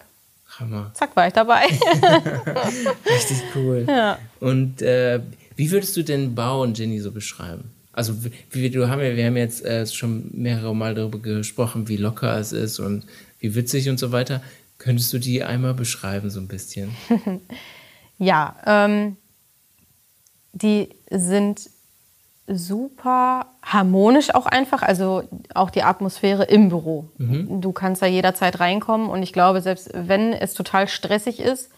Hammer. 0.59 0.91
Zack, 0.95 1.17
war 1.17 1.27
ich 1.27 1.33
dabei. 1.33 1.65
Richtig 3.07 3.43
cool. 3.55 3.85
Ja. 3.89 4.19
Und 4.41 4.83
äh, 4.83 5.21
wie 5.57 5.71
würdest 5.71 5.97
du 5.97 6.03
den 6.03 6.35
Bau 6.35 6.63
und 6.63 6.79
Jenny 6.79 7.01
so 7.01 7.13
beschreiben? 7.13 7.71
Also 7.93 8.15
wie, 8.51 8.71
du 8.71 8.89
haben 8.89 9.01
ja, 9.01 9.15
wir 9.15 9.27
haben 9.27 9.37
jetzt 9.37 9.65
äh, 9.65 9.87
schon 9.87 10.31
mehrere 10.33 10.75
Mal 10.75 10.95
darüber 10.95 11.21
gesprochen, 11.21 11.89
wie 11.89 11.97
locker 11.97 12.39
es 12.39 12.53
ist 12.53 12.81
und 12.81 13.05
wie 13.39 13.55
witzig 13.55 13.89
und 13.89 13.99
so 13.99 14.11
weiter. 14.11 14.43
Könntest 14.79 15.13
du 15.13 15.19
die 15.19 15.45
einmal 15.45 15.75
beschreiben 15.75 16.29
so 16.29 16.41
ein 16.41 16.49
bisschen? 16.49 16.91
ja, 18.19 18.57
ähm, 18.67 19.17
die 20.53 20.89
sind 21.11 21.71
super 22.47 23.47
harmonisch 23.63 24.35
auch 24.35 24.47
einfach, 24.47 24.83
also 24.83 25.23
auch 25.55 25.71
die 25.71 25.83
Atmosphäre 25.83 26.45
im 26.45 26.69
Büro. 26.69 27.09
Mhm. 27.19 27.61
Du 27.61 27.73
kannst 27.73 28.03
da 28.03 28.07
jederzeit 28.07 28.61
reinkommen 28.61 29.09
und 29.09 29.23
ich 29.23 29.33
glaube, 29.33 29.61
selbst 29.63 29.91
wenn 29.95 30.33
es 30.33 30.55
total 30.55 30.89
stressig 30.89 31.41
ist, 31.41 31.71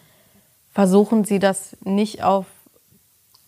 versuchen 0.73 1.23
sie 1.23 1.39
das 1.39 1.77
nicht 1.83 2.23
auf 2.23 2.45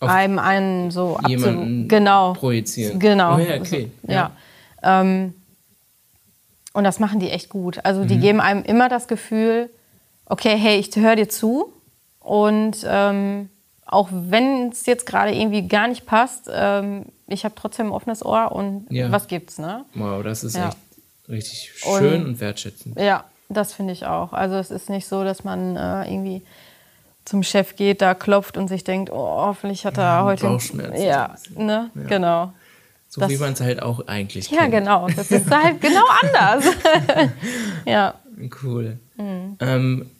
einem 0.00 0.38
einen 0.38 0.90
so 0.90 1.18
jemanden 1.26 1.86
genau, 1.88 2.32
projizieren. 2.32 2.98
Genau. 2.98 3.36
Oh 3.36 3.38
ja, 3.38 3.56
okay. 3.56 3.90
ja. 4.06 4.32
ja. 4.82 5.00
Ähm, 5.00 5.34
und 6.72 6.84
das 6.84 7.00
machen 7.00 7.20
die 7.20 7.30
echt 7.30 7.50
gut. 7.50 7.84
Also 7.84 8.04
die 8.04 8.16
mhm. 8.16 8.20
geben 8.20 8.40
einem 8.40 8.62
immer 8.64 8.88
das 8.88 9.08
Gefühl, 9.08 9.68
okay, 10.26 10.56
hey, 10.56 10.78
ich 10.78 10.94
höre 10.96 11.16
dir 11.16 11.28
zu. 11.28 11.72
Und 12.20 12.86
ähm, 12.88 13.50
auch 13.92 14.08
wenn 14.12 14.68
es 14.70 14.86
jetzt 14.86 15.04
gerade 15.04 15.34
irgendwie 15.34 15.66
gar 15.66 15.88
nicht 15.88 16.06
passt, 16.06 16.48
ähm, 16.52 17.06
ich 17.26 17.44
habe 17.44 17.54
trotzdem 17.56 17.86
ein 17.88 17.92
offenes 17.92 18.24
Ohr 18.24 18.52
und 18.52 18.86
Ja. 18.90 19.10
was 19.10 19.26
gibt's, 19.26 19.58
ne? 19.58 19.84
Wow, 19.94 20.22
das 20.22 20.44
ist 20.44 20.56
Ja. 20.56 20.68
echt 20.68 20.76
richtig 21.28 21.72
schön 21.74 22.22
Und- 22.22 22.26
und, 22.28 22.40
wertschätzend. 22.40 22.98
Ja, 22.98 23.24
das 23.48 23.72
finde 23.72 23.92
ich 23.92 24.06
auch. 24.06 24.32
Also 24.32 24.54
es 24.56 24.70
ist 24.70 24.88
nicht 24.90 25.06
so, 25.08 25.24
dass 25.24 25.42
man 25.44 25.76
äh, 25.76 26.08
irgendwie 26.12 26.42
zum 27.24 27.42
Chef 27.42 27.74
geht, 27.76 28.00
da 28.00 28.14
klopft 28.14 28.56
und 28.56 28.68
sich 28.68 28.84
denkt, 28.84 29.10
oh, 29.10 29.16
hoffentlich 29.46 29.84
hat 29.84 29.98
er 29.98 30.04
Ja, 30.04 30.24
heute... 30.24 30.46
Bauchschmerzen 30.46 31.02
Ja, 31.02 31.34
ne? 31.56 31.90
Ja. 31.94 32.02
Genau. 32.06 32.52
So 33.08 33.20
das- 33.20 33.30
wie 33.30 33.38
man 33.38 33.52
es 33.54 33.60
halt 33.60 33.82
auch 33.82 34.06
eigentlich 34.06 34.50
Ja, 34.50 34.60
kennt. 34.60 34.72
genau. 34.72 35.08
Das 35.16 35.30
ist 35.32 35.50
halt 35.50 35.80
genau 35.80 36.04
anders. 36.22 36.64
ja. 37.84 38.14
Cool. 38.62 38.98
Mhm. 39.16 39.56
Ähm, 39.60 40.10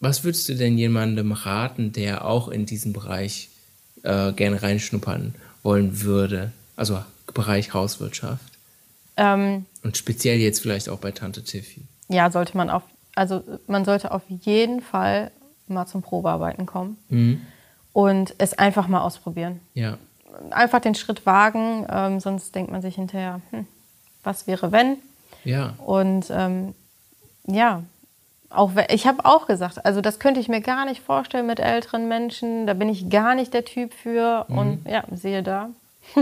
was 0.00 0.24
würdest 0.24 0.48
du 0.48 0.54
denn 0.54 0.76
jemandem 0.78 1.32
raten, 1.32 1.92
der 1.92 2.24
auch 2.24 2.48
in 2.48 2.66
diesen 2.66 2.92
Bereich 2.92 3.48
äh, 4.02 4.32
gerne 4.32 4.62
reinschnuppern 4.62 5.34
wollen 5.62 6.02
würde? 6.02 6.52
Also 6.76 7.02
Bereich 7.34 7.74
Hauswirtschaft. 7.74 8.52
Ähm, 9.16 9.64
Und 9.82 9.96
speziell 9.96 10.38
jetzt 10.38 10.60
vielleicht 10.60 10.88
auch 10.88 10.98
bei 10.98 11.10
Tante 11.12 11.42
Tiffy. 11.42 11.82
ja, 12.08 12.30
sollte 12.30 12.56
man 12.56 12.68
auf, 12.70 12.82
also 13.14 13.42
man 13.66 13.84
sollte 13.84 14.10
auf 14.12 14.22
jeden 14.28 14.80
Fall 14.82 15.30
mal 15.68 15.86
zum 15.86 16.02
Probearbeiten 16.02 16.66
kommen 16.66 16.96
Mhm. 17.08 17.40
und 17.92 18.34
es 18.38 18.52
einfach 18.54 18.88
mal 18.88 19.00
ausprobieren. 19.00 19.60
Ja. 19.74 19.96
Einfach 20.50 20.80
den 20.80 20.94
Schritt 20.94 21.24
wagen, 21.26 21.86
ähm, 21.90 22.20
sonst 22.20 22.54
denkt 22.54 22.70
man 22.70 22.82
sich 22.82 22.94
hinterher, 22.96 23.40
hm, 23.50 23.66
was 24.22 24.46
wäre 24.46 24.70
wenn? 24.70 24.98
Ja. 25.44 25.74
Und 25.78 26.26
ähm, 26.30 26.74
ja, 27.46 27.82
auch 28.50 28.72
ich 28.88 29.06
habe 29.06 29.24
auch 29.24 29.46
gesagt, 29.46 29.84
also 29.84 30.00
das 30.00 30.18
könnte 30.18 30.40
ich 30.40 30.48
mir 30.48 30.60
gar 30.60 30.84
nicht 30.84 31.02
vorstellen 31.02 31.46
mit 31.46 31.60
älteren 31.60 32.08
Menschen. 32.08 32.66
Da 32.66 32.74
bin 32.74 32.88
ich 32.88 33.08
gar 33.08 33.34
nicht 33.34 33.52
der 33.54 33.64
Typ 33.64 33.92
für. 33.92 34.46
Und 34.48 34.86
ja, 34.88 35.04
siehe 35.14 35.42
da. 35.42 35.70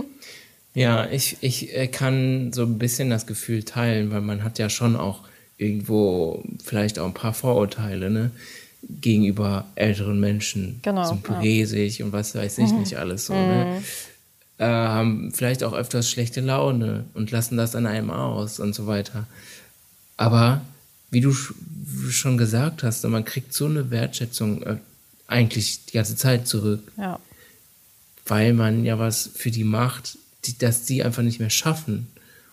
Ja, 0.75 1.07
ich, 1.09 1.37
ich 1.41 1.75
äh, 1.75 1.87
kann 1.87 2.53
so 2.53 2.63
ein 2.63 2.79
bisschen 2.79 3.09
das 3.09 3.27
Gefühl 3.27 3.63
teilen, 3.63 4.11
weil 4.11 4.21
man 4.21 4.43
hat 4.43 4.59
ja 4.59 4.69
schon 4.69 4.97
auch 4.97 5.21
irgendwo 5.57 6.43
vielleicht 6.65 6.99
auch 6.99 7.07
ein 7.07 7.15
paar 7.15 7.33
Vorurteile, 7.33 8.11
ne? 8.11 8.33
Gegenüber 8.83 9.67
älteren 9.77 10.19
Menschen. 10.19 10.81
Genau, 10.83 11.05
So 11.05 11.11
ja. 11.11 11.17
Mhm. 11.17 11.23
bräsig 11.23 12.03
und 12.03 12.13
was 12.13 12.35
weiß 12.35 12.59
ich 12.59 12.73
nicht 12.73 12.97
alles 12.99 13.27
so, 13.27 13.35
ne? 13.35 13.83
Äh, 14.59 14.65
haben 14.65 15.31
vielleicht 15.33 15.63
auch 15.63 15.73
öfters 15.73 16.11
schlechte 16.11 16.41
Laune 16.41 17.05
und 17.15 17.31
lassen 17.31 17.57
das 17.57 17.77
an 17.77 17.87
einem 17.87 18.11
aus 18.11 18.59
und 18.59 18.75
so 18.75 18.89
weiter. 18.89 19.27
Aber 20.17 20.61
wie 21.15 21.21
du 21.23 21.31
sch- 21.31 21.55
schon 22.11 22.37
gesagt 22.37 22.83
hast, 22.83 23.03
man 23.05 23.25
kriegt 23.25 23.55
so 23.55 23.65
eine 23.67 23.91
Wertschätzung 23.91 24.63
äh, 24.65 24.77
eigentlich 25.27 25.87
die 25.87 25.93
ganze 25.93 26.17
Zeit 26.17 26.47
zurück 26.47 26.93
Ja, 26.99 27.19
weil 28.27 28.53
man 28.53 28.85
ja 28.85 28.99
was 28.99 29.31
für 29.35 29.51
die 29.51 29.65
macht, 29.65 30.19
die, 30.45 30.59
dass 30.59 30.85
die 30.85 31.03
einfach 31.03 31.23
nicht 31.23 31.41
mehr 31.41 31.51
schaffen. 31.51 32.09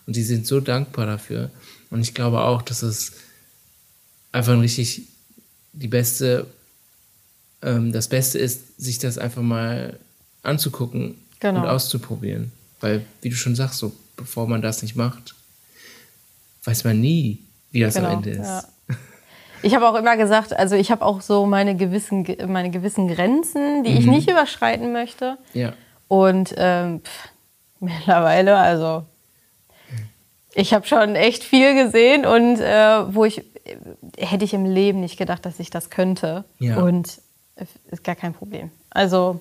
Und 0.06 0.16
die 0.16 0.22
sind 0.22 0.46
so 0.46 0.60
dankbar 0.60 1.06
dafür. 1.06 1.50
Und 1.90 2.00
ich 2.00 2.14
glaube 2.14 2.40
auch, 2.40 2.62
dass 2.62 2.82
es 2.82 3.12
einfach 4.32 4.52
ein 4.54 4.60
richtig 4.60 5.02
die 5.74 5.88
beste, 5.88 6.46
ähm, 7.62 7.92
das 7.92 8.08
Beste 8.08 8.38
ist, 8.38 8.80
sich 8.80 8.98
das 8.98 9.18
einfach 9.18 9.42
mal 9.42 9.98
anzugucken 10.42 11.14
Genau. 11.40 11.60
und 11.62 11.66
auszuprobieren. 11.68 12.52
Weil, 12.80 13.04
wie 13.20 13.30
du 13.30 13.36
schon 13.36 13.54
sagst, 13.56 13.78
so 13.78 13.94
bevor 14.16 14.46
man 14.48 14.62
das 14.62 14.82
nicht 14.82 14.96
macht, 14.96 15.34
weiß 16.64 16.84
man 16.84 17.00
nie, 17.00 17.38
wie 17.72 17.80
das 17.80 17.96
am 17.96 18.04
genau. 18.04 18.16
Ende 18.16 18.30
ist. 18.30 18.46
Ja. 18.46 18.62
Ich 19.62 19.74
habe 19.74 19.88
auch 19.88 19.94
immer 19.94 20.16
gesagt, 20.16 20.52
also 20.52 20.74
ich 20.74 20.90
habe 20.90 21.04
auch 21.04 21.20
so 21.20 21.46
meine 21.46 21.76
gewissen, 21.76 22.26
meine 22.48 22.70
gewissen 22.70 23.06
Grenzen, 23.08 23.84
die 23.84 23.92
ich 23.96 24.06
nicht 24.06 24.28
überschreiten 24.28 24.92
möchte. 24.92 25.38
Ja. 25.54 25.72
Und 26.08 26.52
ähm, 26.56 27.00
pff, 27.00 27.28
mittlerweile, 27.80 28.56
also 28.56 29.04
ich 30.54 30.74
habe 30.74 30.86
schon 30.86 31.14
echt 31.14 31.44
viel 31.44 31.74
gesehen 31.74 32.26
und 32.26 32.60
äh, 32.60 33.14
wo 33.14 33.24
ich 33.24 33.38
äh, 33.38 33.76
hätte 34.18 34.44
ich 34.44 34.52
im 34.52 34.66
Leben 34.66 35.00
nicht 35.00 35.16
gedacht, 35.16 35.46
dass 35.46 35.60
ich 35.60 35.70
das 35.70 35.90
könnte. 35.90 36.44
Ja. 36.58 36.78
Und 36.82 37.20
äh, 37.54 37.64
ist 37.90 38.04
gar 38.04 38.16
kein 38.16 38.34
Problem. 38.34 38.70
Also 38.90 39.40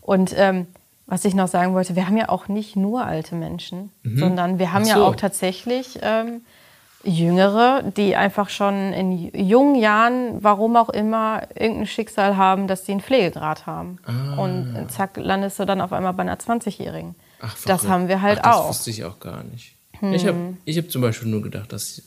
und 0.00 0.34
ähm, 0.36 0.66
was 1.06 1.24
ich 1.24 1.34
noch 1.34 1.48
sagen 1.48 1.74
wollte, 1.74 1.96
wir 1.96 2.06
haben 2.06 2.18
ja 2.18 2.28
auch 2.28 2.48
nicht 2.48 2.76
nur 2.76 3.06
alte 3.06 3.34
Menschen, 3.34 3.90
sondern 4.02 4.58
wir 4.58 4.74
haben 4.74 4.82
Ach 4.84 4.88
ja 4.88 4.94
so. 4.96 5.04
auch 5.06 5.16
tatsächlich 5.16 5.98
ähm, 6.02 6.42
Jüngere, 7.04 7.84
die 7.96 8.16
einfach 8.16 8.48
schon 8.48 8.92
in 8.92 9.30
jungen 9.34 9.76
Jahren, 9.76 10.42
warum 10.42 10.76
auch 10.76 10.88
immer, 10.88 11.42
irgendein 11.54 11.86
Schicksal 11.86 12.36
haben, 12.36 12.66
dass 12.66 12.86
sie 12.86 12.92
einen 12.92 13.00
Pflegegrad 13.00 13.66
haben. 13.66 13.98
Ah. 14.04 14.34
Und 14.36 14.88
zack, 14.90 15.16
landest 15.16 15.58
du 15.60 15.64
dann 15.64 15.80
auf 15.80 15.92
einmal 15.92 16.12
bei 16.12 16.22
einer 16.22 16.36
20-Jährigen. 16.36 17.14
Ach, 17.40 17.56
Das 17.66 17.86
haben 17.88 18.08
wir 18.08 18.20
halt 18.20 18.40
Ach, 18.42 18.50
das 18.50 18.56
auch. 18.56 18.62
Hm. 18.64 18.68
wusste 18.70 18.90
ich 18.90 19.04
auch 19.04 19.20
gar 19.20 19.44
nicht. 19.44 19.74
Ich 20.12 20.26
habe 20.26 20.56
ich 20.64 20.76
hab 20.78 20.90
zum 20.90 21.02
Beispiel 21.02 21.28
nur 21.28 21.42
gedacht, 21.42 21.72
dass, 21.72 22.02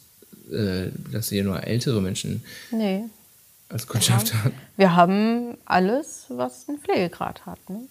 äh, 0.51 0.89
dass 1.11 1.31
ihr 1.31 1.43
nur 1.43 1.63
ältere 1.63 2.01
Menschen 2.01 2.43
Nee. 2.71 3.03
als 3.69 3.87
Kundschaft 3.87 4.33
habt. 4.33 4.53
Wir 4.77 4.95
haben 4.95 5.57
alles, 5.65 6.25
was 6.29 6.67
einen 6.69 6.79
Pflegegrad 6.79 7.45
hat. 7.45 7.59
Ne? 7.69 7.81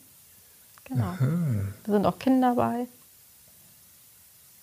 Genau. 0.84 1.14
Da 1.84 1.92
sind 1.92 2.06
auch 2.06 2.18
Kinder 2.18 2.54
bei. 2.54 2.86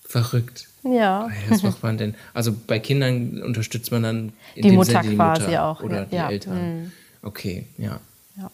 Verrückt. 0.07 0.67
Ja. 0.83 1.25
Ah 1.25 1.29
ja, 1.29 1.49
Was 1.51 1.63
macht 1.63 1.83
man 1.83 1.97
denn? 1.97 2.15
Also 2.33 2.55
bei 2.65 2.79
Kindern 2.79 3.41
unterstützt 3.43 3.91
man 3.91 4.03
dann 4.03 4.33
in 4.55 4.61
Die 4.63 4.69
dem 4.69 4.75
Mutter 4.75 5.03
Sinne 5.03 5.15
quasi 5.15 5.57
auch, 5.57 5.81
Oder 5.83 5.99
ja. 5.99 6.05
die 6.05 6.15
Ja, 6.15 6.25
Mhm. 6.25 6.31
Eltern. 6.31 6.91
Okay, 7.23 7.65
ja. 7.77 7.99
ja. 8.37 8.51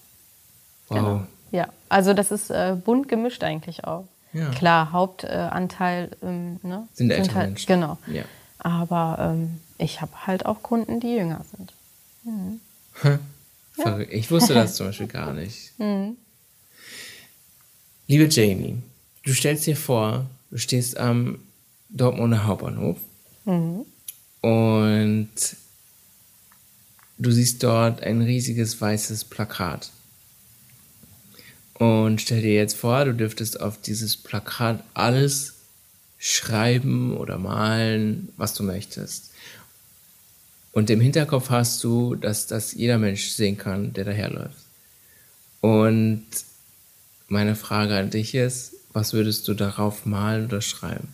Wow. 0.88 0.98
Genau. 0.98 1.28
Ja, 1.52 1.68
also 1.89 2.13
das 2.13 2.32
ist 2.32 2.50
äh, 2.50 2.76
bunt 2.84 3.08
gemischt 3.08 3.44
eigentlich 3.44 3.84
auch. 3.86 4.08
Ja. 4.34 4.50
Klar, 4.50 4.92
Hauptanteil 4.92 6.10
äh, 6.22 6.26
ähm, 6.26 6.60
ne? 6.63 6.88
Sind 6.94 7.12
ältere 7.12 7.36
halt, 7.36 7.50
Menschen. 7.50 7.68
Genau. 7.68 7.98
Ja. 8.08 8.24
Aber 8.58 9.18
ähm, 9.20 9.60
ich 9.78 10.02
habe 10.02 10.12
halt 10.26 10.48
auch 10.48 10.63
Kunden, 10.63 11.00
die 11.00 11.16
jünger 11.16 11.42
sind. 11.56 11.74
Verrückt. 13.74 14.12
Ich 14.13 14.32
wusste 14.32 14.54
das 14.56 14.76
zum 14.76 14.88
Beispiel 14.88 15.08
gar 15.08 15.34
nicht. 15.34 15.78
Mhm. 15.80 16.18
Liebe 18.08 18.26
Jamie, 18.26 18.82
du 19.24 19.34
stellst 19.34 19.68
dir 19.68 19.76
vor, 19.78 20.26
du 20.54 20.60
stehst 20.60 20.98
am 20.98 21.39
Dortmunder 21.89 22.46
Hauptbahnhof 22.46 22.98
Mhm. 23.46 23.86
und 24.42 25.30
du 27.18 27.32
siehst 27.32 27.63
dort 27.63 28.04
ein 28.04 28.22
riesiges 28.22 28.80
weißes 28.80 29.26
Plakat. 29.26 29.89
Und 31.74 32.22
stell 32.22 32.44
dir 32.44 32.54
jetzt 32.54 32.76
vor, 32.78 33.04
du 33.04 33.16
dürftest 33.16 33.60
auf 33.62 33.82
dieses 33.82 34.16
Plakat 34.16 34.84
alles 34.94 35.56
schreiben 36.20 37.18
oder 37.18 37.39
malen, 37.39 38.30
was 38.38 38.54
du 38.54 38.62
möchtest. 38.62 39.32
Und 40.72 40.92
im 40.92 41.02
Hinterkopf 41.02 41.50
hast 41.50 41.84
du, 41.84 42.13
dass 42.13 42.46
das 42.46 42.74
jeder 42.74 43.00
Mensch 43.00 43.30
sehen 43.30 43.58
kann, 43.58 43.92
der 43.94 44.06
daherläuft. 44.06 44.56
Und 45.62 46.26
meine 47.28 47.56
Frage 47.56 47.98
an 47.98 48.12
dich 48.12 48.36
ist, 48.36 48.74
was 48.94 49.14
würdest 49.14 49.48
du 49.48 49.54
darauf 49.54 50.06
malen 50.06 50.46
oder 50.46 50.62
schreiben? 50.62 51.14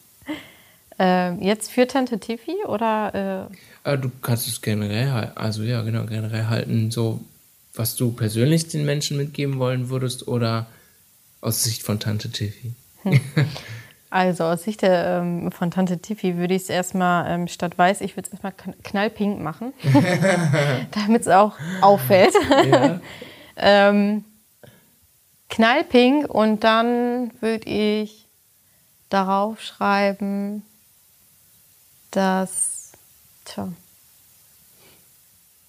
Ähm, 0.99 1.42
jetzt 1.42 1.71
für 1.71 1.87
Tante 1.87 2.19
Tiffy 2.19 2.57
oder 2.66 3.49
äh, 3.53 3.55
Ah, 3.85 3.97
du 3.99 4.11
kannst 4.23 4.49
es 4.49 4.62
generell 4.62 5.11
halten, 5.11 5.37
also 5.37 5.62
ja, 5.62 5.83
genau, 5.83 6.07
generell 6.07 6.47
halten, 6.47 6.90
so 6.90 7.21
was 7.75 7.97
du 7.97 8.12
persönlich 8.12 8.69
den 8.69 8.87
Menschen 8.87 9.19
mitgeben 9.19 9.59
wollen 9.59 9.90
würdest 9.90 10.27
oder 10.27 10.64
aus 11.42 11.62
Sicht 11.64 11.83
von 11.83 12.01
Tante 12.01 12.31
Tiffy. 12.31 12.73
also 14.11 14.45
aus 14.45 14.62
Sicht 14.62 14.81
der, 14.81 15.19
ähm, 15.21 15.53
von 15.53 15.71
Tante 15.71 15.99
Tiffy 15.99 16.38
würde 16.38 16.55
ich 16.55 16.62
es 16.62 16.69
erstmal 16.71 17.31
ähm, 17.31 17.47
statt 17.49 17.77
weiß, 17.77 18.01
ich 18.01 18.16
würde 18.16 18.29
es 18.29 18.33
erstmal 18.33 18.53
kn- 18.53 18.75
knallpink 18.83 19.38
machen, 19.42 19.75
damit 20.92 21.21
es 21.21 21.29
auch 21.29 21.53
auffällt. 21.83 22.33
Ja. 22.73 23.01
ähm, 23.59 24.25
knallpink 25.48 26.28
und 26.28 26.64
dann 26.64 27.32
würde 27.40 27.68
ich 27.68 28.26
darauf 29.09 29.61
schreiben, 29.61 30.62
dass 32.11 32.92
tja, 33.44 33.68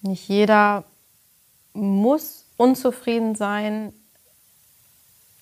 nicht 0.02 0.28
jeder 0.28 0.84
muss 1.72 2.44
unzufrieden 2.56 3.34
sein. 3.34 3.92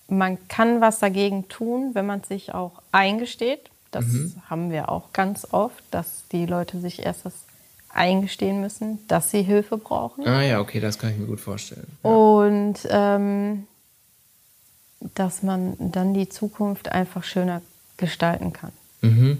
Man 0.07 0.47
kann 0.47 0.81
was 0.81 0.99
dagegen 0.99 1.47
tun, 1.49 1.91
wenn 1.93 2.05
man 2.05 2.23
sich 2.23 2.53
auch 2.53 2.81
eingesteht. 2.91 3.69
Das 3.91 4.05
haben 4.49 4.69
wir 4.69 4.89
auch 4.89 5.11
ganz 5.13 5.47
oft, 5.51 5.83
dass 5.91 6.27
die 6.31 6.45
Leute 6.45 6.79
sich 6.79 7.03
erst 7.05 7.25
das 7.25 7.33
eingestehen 7.89 8.61
müssen, 8.61 9.05
dass 9.07 9.31
sie 9.31 9.41
Hilfe 9.41 9.77
brauchen. 9.77 10.27
Ah 10.27 10.43
ja, 10.43 10.59
okay, 10.59 10.79
das 10.79 10.99
kann 10.99 11.11
ich 11.11 11.17
mir 11.17 11.25
gut 11.25 11.39
vorstellen. 11.39 11.87
Und 12.03 12.75
ähm, 12.89 13.65
dass 14.99 15.43
man 15.43 15.75
dann 15.91 16.13
die 16.13 16.29
Zukunft 16.29 16.89
einfach 16.89 17.23
schöner 17.23 17.61
gestalten 17.97 18.53
kann. 18.53 18.71
Mhm. 19.01 19.39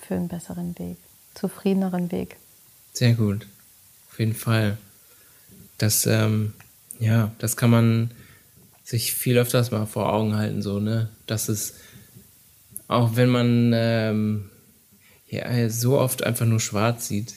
Für 0.00 0.14
einen 0.14 0.28
besseren 0.28 0.78
Weg, 0.78 0.96
zufriedeneren 1.34 2.10
Weg. 2.10 2.36
Sehr 2.92 3.14
gut. 3.14 3.46
Auf 4.10 4.18
jeden 4.18 4.34
Fall. 4.34 4.76
Das, 5.78 6.06
ähm, 6.06 6.54
ja, 6.98 7.32
das 7.38 7.56
kann 7.56 7.70
man 7.70 8.10
sich 8.84 9.14
viel 9.14 9.38
öfters 9.38 9.70
mal 9.70 9.86
vor 9.86 10.12
Augen 10.12 10.36
halten, 10.36 10.62
so, 10.62 10.80
ne? 10.80 11.08
Dass 11.26 11.48
es, 11.48 11.74
auch 12.88 13.16
wenn 13.16 13.28
man 13.28 13.72
ähm, 13.74 14.50
ja, 15.28 15.70
so 15.70 15.98
oft 15.98 16.24
einfach 16.24 16.44
nur 16.44 16.60
schwarz 16.60 17.06
sieht, 17.06 17.34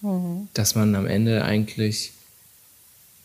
mhm. 0.00 0.48
dass 0.54 0.74
man 0.74 0.94
am 0.94 1.06
Ende 1.06 1.44
eigentlich 1.44 2.14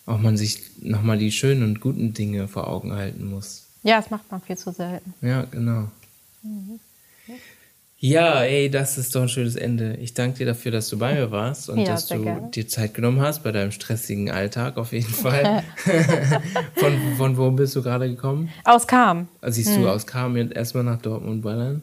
auch 0.07 0.17
man 0.17 0.37
sich 0.37 0.61
nochmal 0.81 1.17
die 1.19 1.31
schönen 1.31 1.63
und 1.63 1.81
guten 1.81 2.13
Dinge 2.13 2.47
vor 2.47 2.67
Augen 2.67 2.93
halten 2.93 3.29
muss. 3.29 3.67
Ja, 3.83 3.97
das 3.97 4.09
macht 4.09 4.31
man 4.31 4.41
viel 4.41 4.57
zu 4.57 4.71
selten. 4.71 5.13
Ja, 5.21 5.43
genau. 5.51 5.91
Mhm. 6.41 6.79
Ja, 7.99 8.43
ey, 8.43 8.69
das 8.69 8.99
ist 8.99 9.15
doch 9.15 9.23
ein 9.23 9.29
schönes 9.29 9.55
Ende. 9.55 9.95
Ich 9.95 10.13
danke 10.13 10.37
dir 10.37 10.45
dafür, 10.45 10.71
dass 10.71 10.87
du 10.89 10.99
bei 10.99 11.15
mir 11.15 11.31
warst 11.31 11.67
und 11.69 11.79
ja, 11.79 11.85
dass 11.85 12.07
du 12.07 12.21
gerne. 12.21 12.49
dir 12.51 12.67
Zeit 12.67 12.93
genommen 12.93 13.21
hast 13.21 13.43
bei 13.43 13.51
deinem 13.51 13.71
stressigen 13.71 14.29
Alltag 14.29 14.77
auf 14.77 14.93
jeden 14.93 15.05
Fall. 15.13 15.63
von, 16.75 16.97
von 17.17 17.37
wo 17.37 17.49
bist 17.51 17.75
du 17.75 17.81
gerade 17.81 18.07
gekommen? 18.07 18.49
Aus 18.63 18.87
Kam. 18.87 19.27
Also 19.41 19.55
siehst 19.55 19.75
hm. 19.75 19.83
du 19.83 19.89
aus 19.89 20.05
Kam 20.05 20.37
erstmal 20.37 20.83
nach 20.83 21.01
Dortmund 21.01 21.41
ballern. 21.41 21.81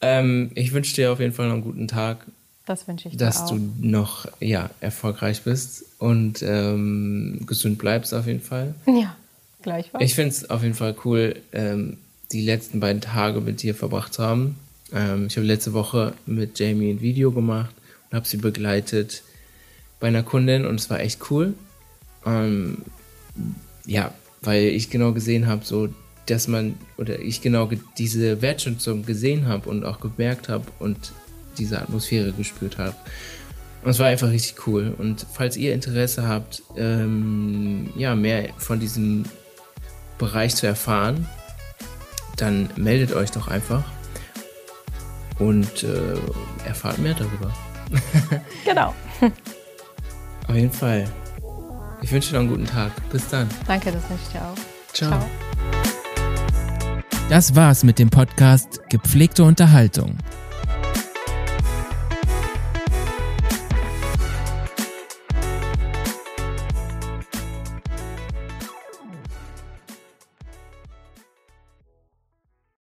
ähm, 0.00 0.50
ich 0.54 0.72
wünsche 0.72 0.94
dir 0.94 1.12
auf 1.12 1.20
jeden 1.20 1.32
Fall 1.32 1.46
noch 1.46 1.54
einen 1.54 1.62
guten 1.62 1.88
Tag. 1.88 2.26
Das 2.66 2.88
wünsche 2.88 3.08
ich 3.08 3.16
dir 3.16 3.24
Dass 3.24 3.42
auch. 3.42 3.50
du 3.50 3.60
noch 3.80 4.26
ja, 4.40 4.70
erfolgreich 4.80 5.42
bist 5.42 5.84
und 5.98 6.42
ähm, 6.42 7.40
gesund 7.46 7.78
bleibst 7.78 8.12
auf 8.12 8.26
jeden 8.26 8.40
Fall. 8.40 8.74
Ja, 8.86 9.16
gleichfalls. 9.62 10.04
Ich 10.04 10.14
finde 10.14 10.30
es 10.30 10.50
auf 10.50 10.62
jeden 10.62 10.74
Fall 10.74 10.94
cool, 11.04 11.36
ähm, 11.52 11.96
die 12.32 12.44
letzten 12.44 12.80
beiden 12.80 13.00
Tage 13.00 13.40
mit 13.40 13.62
dir 13.62 13.74
verbracht 13.74 14.12
zu 14.12 14.24
haben. 14.24 14.56
Ähm, 14.92 15.28
ich 15.28 15.36
habe 15.36 15.46
letzte 15.46 15.72
Woche 15.72 16.12
mit 16.26 16.58
Jamie 16.58 16.90
ein 16.90 17.00
Video 17.00 17.30
gemacht 17.30 17.74
und 18.10 18.16
habe 18.16 18.26
sie 18.26 18.36
begleitet 18.36 19.22
bei 20.00 20.08
einer 20.08 20.24
Kundin 20.24 20.66
und 20.66 20.80
es 20.80 20.90
war 20.90 20.98
echt 20.98 21.30
cool. 21.30 21.54
Ähm, 22.26 22.78
ja, 23.86 24.12
weil 24.42 24.64
ich 24.64 24.90
genau 24.90 25.12
gesehen 25.12 25.46
habe, 25.46 25.64
so 25.64 25.88
dass 26.26 26.48
man 26.48 26.74
oder 26.96 27.20
ich 27.20 27.40
genau 27.40 27.70
diese 27.96 28.42
Wertschätzung 28.42 29.04
gesehen 29.04 29.46
habe 29.46 29.70
und 29.70 29.84
auch 29.84 30.00
gemerkt 30.00 30.48
habe 30.48 30.64
und 30.80 31.12
diese 31.58 31.80
Atmosphäre 31.80 32.32
gespürt 32.32 32.78
habe. 32.78 32.94
Und 33.82 33.90
es 33.90 33.98
war 33.98 34.06
einfach 34.06 34.30
richtig 34.30 34.66
cool. 34.66 34.94
Und 34.98 35.26
falls 35.32 35.56
ihr 35.56 35.72
Interesse 35.72 36.26
habt, 36.26 36.62
ähm, 36.76 37.90
ja, 37.96 38.14
mehr 38.14 38.48
von 38.56 38.80
diesem 38.80 39.24
Bereich 40.18 40.56
zu 40.56 40.66
erfahren, 40.66 41.26
dann 42.36 42.68
meldet 42.76 43.14
euch 43.14 43.30
doch 43.30 43.48
einfach 43.48 43.84
und 45.38 45.84
äh, 45.84 46.14
erfahrt 46.66 46.98
mehr 46.98 47.14
darüber. 47.14 47.52
genau. 48.64 48.94
Auf 50.48 50.54
jeden 50.54 50.72
Fall. 50.72 51.08
Ich 52.02 52.12
wünsche 52.12 52.30
dir 52.30 52.34
noch 52.34 52.40
einen 52.40 52.50
guten 52.50 52.66
Tag. 52.66 52.92
Bis 53.10 53.28
dann. 53.28 53.48
Danke, 53.66 53.92
das 53.92 54.02
wünsche 54.08 54.22
ich 54.26 54.32
dir 54.32 54.42
auch. 54.42 54.92
Ciao. 54.92 55.10
Ciao. 55.10 55.26
Das 57.28 57.56
war's 57.56 57.82
mit 57.82 57.98
dem 57.98 58.08
Podcast 58.08 58.80
Gepflegte 58.88 59.42
Unterhaltung. 59.42 60.16